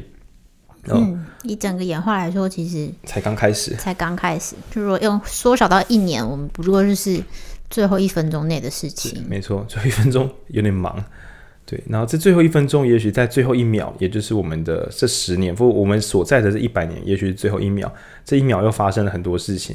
[0.86, 4.54] 哦、嗯，以整个演化来说，其实才刚开始，才刚开始。
[4.70, 7.22] 就是说用缩小到一年，我们不过就是
[7.70, 9.24] 最后一分钟内的事情。
[9.28, 11.02] 没错，最后一分钟有点忙。
[11.66, 17.90] 对，然后这最后一分钟，也许在最后一秒，也就是我们的这十年，或我们所在的这一百年，也许是最后一秒，
[18.22, 19.74] 这一秒又发生了很多事情。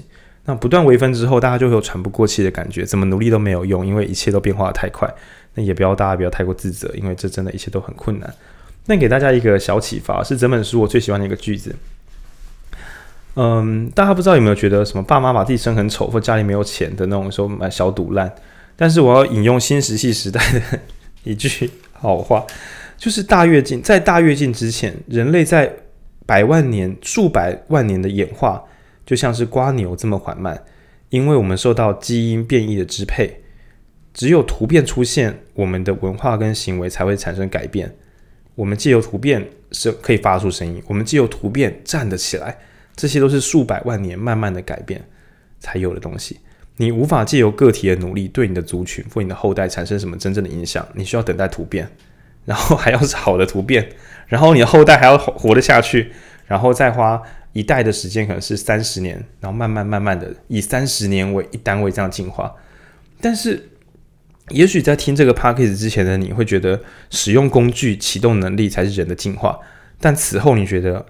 [0.50, 5.08] 那不断微分之后，大家就会有喘不过气的感觉，怎么努力都没有用，因为一切都变化得太快。
[5.54, 8.34] 那也不要大家不要太过自责，因为这真的一切都很困难。
[8.88, 11.76] 那给大家一个小启发，是整本书我最喜欢的一个句子。
[13.36, 18.34] 嗯，大家不知道有没有觉得什么爸妈把自己生很丑，或家里没有钱的那种时候买小赌烂？
[18.76, 20.80] 但是我要引用新石器时代的
[21.26, 22.44] 一句好话，
[22.98, 25.72] 就是大跃进，在大跃进之前，人类在
[26.26, 28.64] 百万年、数百万年的演化，
[29.10, 30.64] 就像是瓜牛这么缓慢，
[31.10, 33.42] 因为我们受到基因变异的支配。
[34.14, 37.92] 只有突变出现，我们的文化跟行为才会产生改变。
[38.54, 42.56] 我们借由突变是可以发出声音，我们借由突变站得起来，
[42.96, 45.04] 这些都是数百万年慢慢的改变
[45.60, 46.40] 才有的东西。
[46.78, 51.90] 你无法借由个体的努力对你的族群或你的后代产生什么真正的影响，你需要等待突变，
[52.46, 53.90] 然后还要是好的突变，
[54.28, 56.12] 然后你的后代还要活得下去，
[56.46, 57.20] 然后再花
[57.54, 62.54] 一代的时间，可能是三十年，然后慢慢慢慢的以三十年为一单位这样进化，
[63.22, 63.70] 但是。
[64.52, 66.82] 也许在听这个 podcast 之前的你会觉得
[67.12, 69.60] 使用工具启动能力才是人的进化，
[70.02, 71.06] 但此后你觉得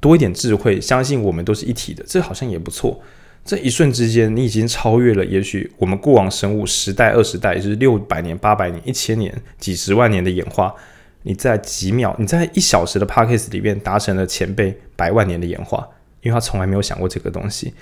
[0.00, 3.00] 多一点智慧，相信我们都是一体的，这好像也不错。
[3.44, 10.74] 这一瞬之间，你已经超越了也许我们过往生物十代、二十代，就是六百年、八百年、一千年、几十万年的演化。
[11.22, 15.88] 你在几秒，你在一小时的 podcast 里面达成了前辈百万年的演化，
[16.22, 17.74] 因为他从来没有想过这个东西。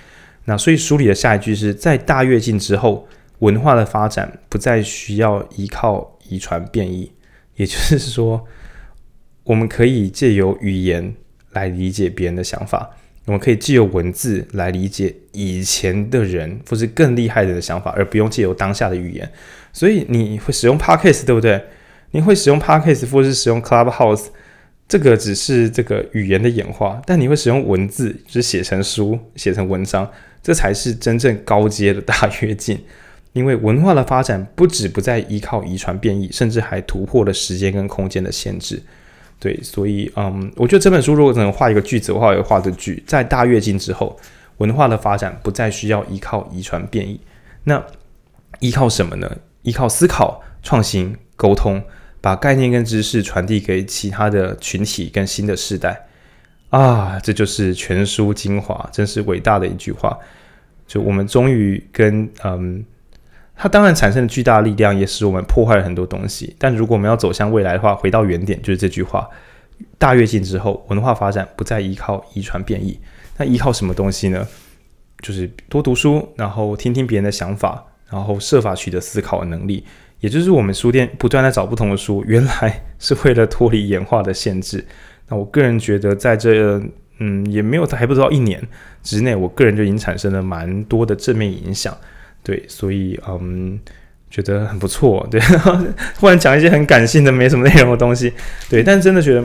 [0.45, 3.07] 那所以书里的下一句是在大跃进之后。
[3.41, 7.11] 文化的发展不再需要依靠遗传变异，
[7.55, 8.45] 也就是说，
[9.43, 11.15] 我们可以借由语言
[11.53, 12.91] 来理解别人的想法，
[13.25, 19.27] 我们可以借由文字来理解以前的人或是更厉害的人的想法，而不用借由当下的语言。
[19.73, 21.59] 所以你会使用 Podcast 对不对？
[22.11, 24.27] 你会使用 Podcast 或是使用 Clubhouse，
[24.87, 30.09] 这个只是这个语言的演化，但你会使用文字，就是写成书、写成文章，
[30.43, 32.79] 这才是真正高阶的大跃进。
[33.33, 38.83] 因为文化的发展不止不再依靠遗传变异，甚至还突破了时间跟空间的限制。
[39.39, 44.19] 对，所以嗯，我觉得这本书如果能画一个句子的话，我会画个句：在大跃进之后，
[44.57, 47.21] 文化的发展不再需要依靠遗传变异，
[47.63, 47.81] 那
[48.59, 49.37] 依靠什么呢？
[49.61, 51.81] 依靠思考、创新、沟通，
[52.21, 56.07] 把概念跟知识传递给其他的群体跟新的世代。
[56.69, 60.17] 啊，这就是全书精华，真是伟大的一句话。
[60.87, 62.85] 就我们终于跟嗯。
[63.53, 66.55] 它当然产生了巨大力量，也使我们破坏了很多东西。
[66.57, 69.29] 但如果我们要走向未来的话，回到原点，就是这句话：
[69.99, 72.99] 大跃进之后，文化发展不再依靠遗传变异，
[73.37, 74.47] 那依靠什么东西呢？
[75.19, 79.85] 就是多读书，然后听听别人的想法，然后设法取得思考的能力。
[80.21, 84.85] 也就是我们书店不断在找不同的书，原来是为了脱离演化的限制。
[85.27, 86.79] 那我个人觉得，在这
[87.17, 88.61] 嗯也没有还不知道一年
[89.01, 91.95] 之内，我个人就已经产生了蛮多的正面影响。
[92.43, 93.79] 对，所以嗯
[94.29, 95.27] 觉得很不错。
[95.31, 95.41] 对，
[96.19, 98.31] 忽然讲一些很感性的、没什么内容的东西。
[98.69, 99.43] 对，但真的觉得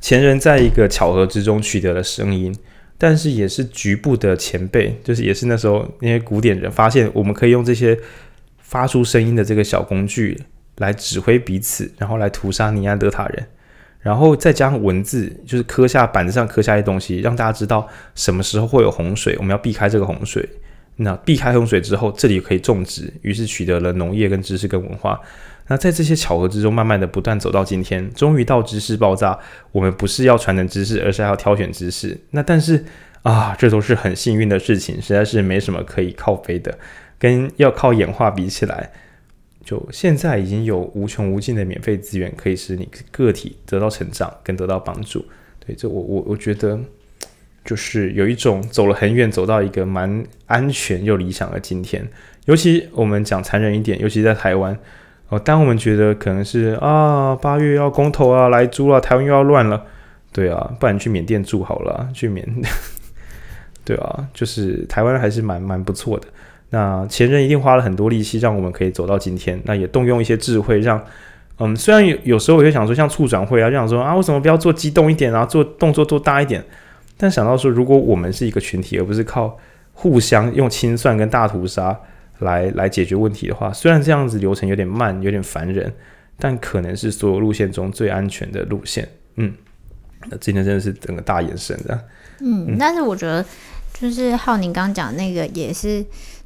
[0.00, 2.52] 前人在一个巧合之中取得了声音，
[2.98, 7.96] 但是也是局部的前辈，就是也是那时候那些古典人发现我们可以用这些。
[8.72, 10.40] 发出声音的这个小工具
[10.78, 13.46] 来指挥彼此，然后来屠杀尼安德塔人，
[14.00, 20.48] 然后再加上文字，就是刻下板子上刻下一些东西，让大家知道什么时候会有洪水，我们要避开这个洪水。
[20.96, 25.20] 那避开洪水之后，这里可以种植，于是取得了农业跟知识跟文化。
[25.68, 29.38] 那在这些巧合之中，慢慢的不断走到今天，终于到知识爆炸。
[29.70, 32.18] 我们不是要传承知识，而是要挑选知识。
[32.30, 32.84] 那但是
[33.22, 36.78] 啊，这都是很幸运的事情，实在是没什么可以靠背的。
[37.22, 38.90] 跟要靠演化比起来，
[39.64, 45.24] 就现在已经有无穷无尽的免费资源，可以使你个体得到成长跟得到帮助。
[45.64, 46.76] 对，这我我我觉得
[47.64, 52.04] 就是有一种走了很远，走到一个蛮安全又理想的今天。
[52.46, 54.76] 尤其我们讲残忍一点，尤其在台湾
[55.28, 59.86] 哦，当我们觉得可能是啊八月要公投啊，来租啊，台湾又要乱了，
[60.32, 62.44] 对啊，不然去缅甸住好了，去缅，
[63.86, 66.26] 对啊，就是台湾还是蛮蛮不错的。
[66.74, 69.60] 那前人一定花了很多力气，让我们可以走到今天。
[69.66, 70.98] 那也动用一些智慧，让
[71.58, 76.64] 嗯，虽然有有时候我会想说，像处长会啊，就想说啊，为什么不要做激动一点啊，做动作做大一点？
[77.18, 79.54] 但想到说，如果我们是一个群体，而不是靠
[79.92, 81.94] 互相用清算跟大屠杀
[82.38, 85.92] 来来解决问题的话，虽然这样子流程有点慢，有点烦人，
[86.38, 89.06] 但可能是所有路线中最安全的路线。
[89.36, 89.52] 嗯，
[90.30, 91.94] 那今天真的是整个大延伸的。
[92.40, 93.44] 嗯，嗯，但是我觉得
[93.92, 96.02] 就是浩宁刚讲那个也是。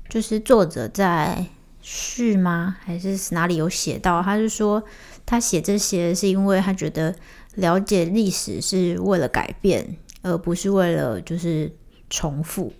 [0.08, 1.44] 就是作者在
[1.80, 2.76] 序吗？
[2.84, 4.22] 还是哪里有写到？
[4.22, 4.82] 他是说
[5.24, 7.14] 他写这些是因为他觉得
[7.56, 11.70] 了解历史是为了改变，而不是为了就是
[12.08, 12.72] 重复。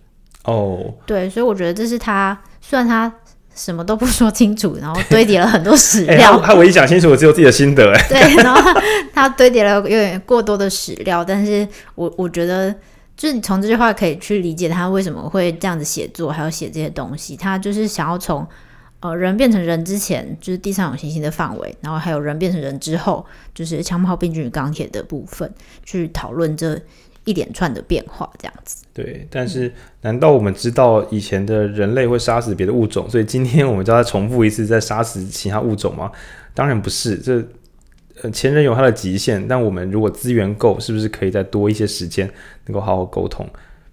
[0.45, 3.13] 哦，对，所以我觉得这是他虽然他
[3.55, 6.33] 什么都不说清楚，然后堆叠了很多史料。
[6.33, 7.93] 欸、他，他唯一讲清楚的只有自己的心得。
[7.93, 8.81] 哎，对，然后，
[9.13, 12.75] 他堆叠了有点过多的史料，但是我我觉得。
[13.17, 17.35] 就是你从这句话可以去理解他为什么会这样子写作，还有写这些东西。
[17.35, 18.47] 他就是想要从
[19.01, 25.51] 呃人变成人之前，就是地上有行星的范围，然后还有人变成人之后，就是枪炮、病菌与钢铁的部分，
[25.83, 26.79] 去讨论这
[27.25, 28.85] 一连串的变化，这样子。
[28.93, 36.13] 对，但是难道我们知道以前的人类会杀死别的物种，所以今天我们就要重复一次再杀死其他物种吗？
[36.53, 37.43] 当然不是，这。
[38.23, 42.31] 呃，前人有他的极限，但我们如果资源够，是不是可以再多一些时间，
[42.67, 43.47] 能够好好沟通？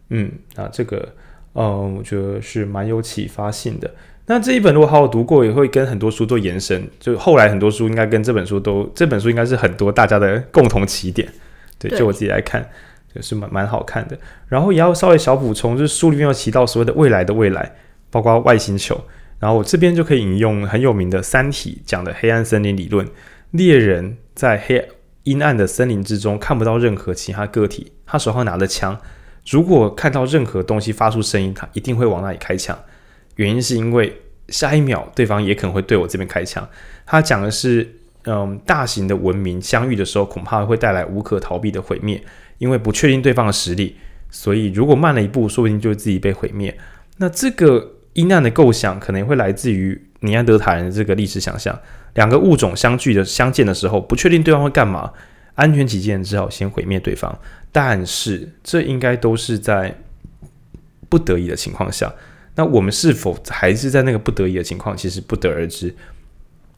[0.10, 1.10] 嗯，那这个，
[1.56, 3.92] 嗯，我觉得是蛮有启发性的。
[4.26, 6.88] 那这一本如果好好读过，也会跟很多书做延伸。
[7.00, 11.28] 就后来很多书应该跟这本书都，这本书应该是很多大家的共同起点。
[11.78, 12.66] 对，就我自己来看，
[13.14, 14.18] 就是蛮蛮好看的。
[14.48, 17.76] 然后也要稍微小补充，就是书里面有提到所谓的未来的未来，
[18.10, 18.98] 包括外星球。
[19.40, 23.06] 然后我这边就可以引用很有名的《三体》讲的黑暗森林理论。
[23.54, 24.89] 猎人在黑
[25.26, 28.99] 阴暗的森林之中看不到任何其他个体，他手上拿着枪，
[29.47, 32.78] 如果看到任何东西发出声音，他一定会往那里开枪。
[33.36, 36.68] 原因是因为下一秒对方也可能会对我这边开枪。
[37.06, 37.88] 他讲的是，
[38.24, 42.22] 嗯，大型的文明相遇的时候，恐怕会带来无可逃避的毁灭，
[42.58, 43.95] 因为不确定对方的实力，
[44.32, 46.76] 所以如果慢了一步，说不定就会自己被毁灭。
[47.18, 51.78] 那这个阴暗的构想可能会来自于尼安德塔人的这个历史想象。
[52.16, 55.12] 两个物种相聚的相见的时候，不确定对方会干嘛，
[55.56, 57.36] 安全起见，只好先毁灭对方。
[57.72, 59.96] 但是这应该都是在
[61.10, 62.14] 不得已的情况下。
[62.56, 65.92] 那我们是否还是在那个不得已的情况，其实不得而知。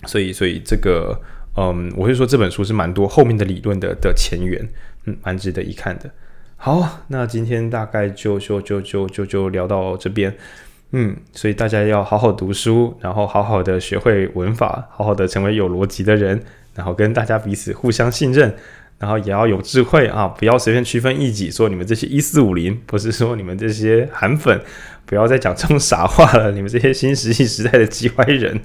[0.06, 1.20] 所以，所以这个，
[1.58, 4.66] 嗯，我会说这本书是蛮多后面的理论的的前缘，
[5.04, 6.10] 嗯，蛮值得一看的。
[6.56, 10.34] 好，那今天大概就就就就就就聊到这边。
[10.92, 16.42] 嗯，所以大家要好好读书，然后好好的学会文法，好好的成为有逻辑的人，
[16.74, 18.56] 然后跟大家彼此互相信任，
[18.98, 24.62] 然后也要有智慧啊，不要随便区分异己，说你们这些一四五零，不是说你们这些韩粉，
[25.06, 28.62] 不要再讲这种傻话了，你们这些新石器时代的机歪人。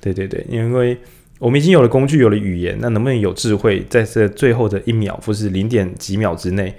[0.00, 0.96] 对对对，因为
[1.40, 6.72] 我们已经有了工具，有了语言，那能不能有智慧，在这最后的一秒，或是零点几秒之内？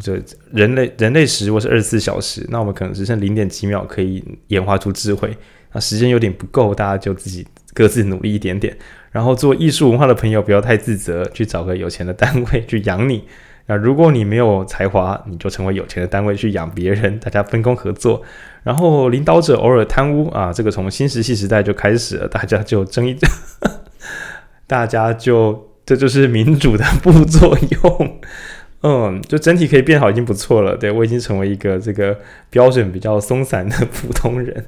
[0.00, 0.14] 就
[0.52, 5.36] 人类人类时，如果是二十四小时，那我们可能只剩零点几秒可以演化出智慧。
[5.72, 8.76] 那时间有点不够，大家就自己各自努力一点点。
[9.10, 13.24] 然后做艺术文化的朋友不要太自责，去找个 有钱的单位去养你。
[13.66, 18.22] 那如果你没有才华，你就成为有钱的单位去养别人，大家分工合作。
[18.64, 23.30] 然后领导者偶尔贪污啊，这个从新石器时代就开始了，大家就争一争，
[24.66, 28.20] 大家就这就是民主的副作用。
[28.82, 30.76] 嗯，就整体可以变好已经不错了。
[30.76, 32.18] 对，我已经成为一个这个
[32.50, 34.66] 标准比较松散的普通人。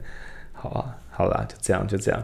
[0.53, 2.23] 好啊，好啦，就这样，就这样。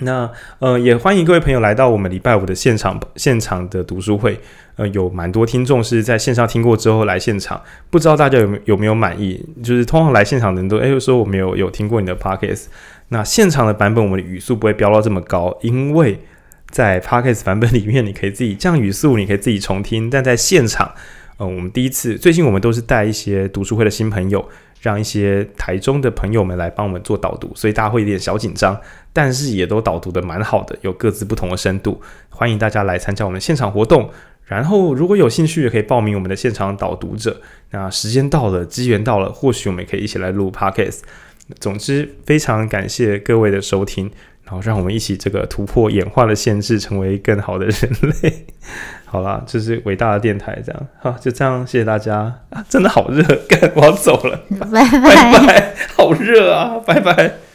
[0.00, 4.38] 那呃，也欢迎各位朋友来到我们礼拜五的现场现场的读书会。
[4.76, 7.60] 呃，有蛮多听众是在线上听过之后来现场，
[7.90, 9.44] 不知道大家有没有有没有满意？
[9.60, 12.66] 就是通常来现场的人都哎，说我没有有听过你的 podcast。
[13.08, 16.20] 那现场的版本，我们的语速不会飙到这么高，因为
[16.70, 20.08] 在 podcast 版本里面，你可以自己降语速，你可以自己重听。
[20.08, 20.92] 但在现场，
[21.36, 24.48] 呃，我们第一次，最近我们都是带一些读书会的新朋友。
[24.80, 28.80] 让一些台中的朋友们来帮我们做导读，所以大家会有点小紧张，
[29.12, 32.00] 但是也都导读的蛮好的，有各自不同的深度。
[32.28, 34.08] 欢迎大家来参加我们现场活动，
[34.44, 37.40] 然后如果有兴趣也可以报名我们的现场导读者。
[37.72, 41.00] 那时间到了，机缘到了，或许我们也可以一起来录 Podcast。
[41.58, 44.08] 总之，非常感谢各位的收听。
[44.48, 47.90] 然后让我们一起这个突破演化的限制，成为更好的人
[48.22, 48.46] 类。
[49.04, 52.34] 好啦，这是伟大的电台，这样好，就这样，谢谢大家。
[52.48, 57.47] 啊、真的好热，干，我要走了，拜拜，拜拜，好热啊，拜拜。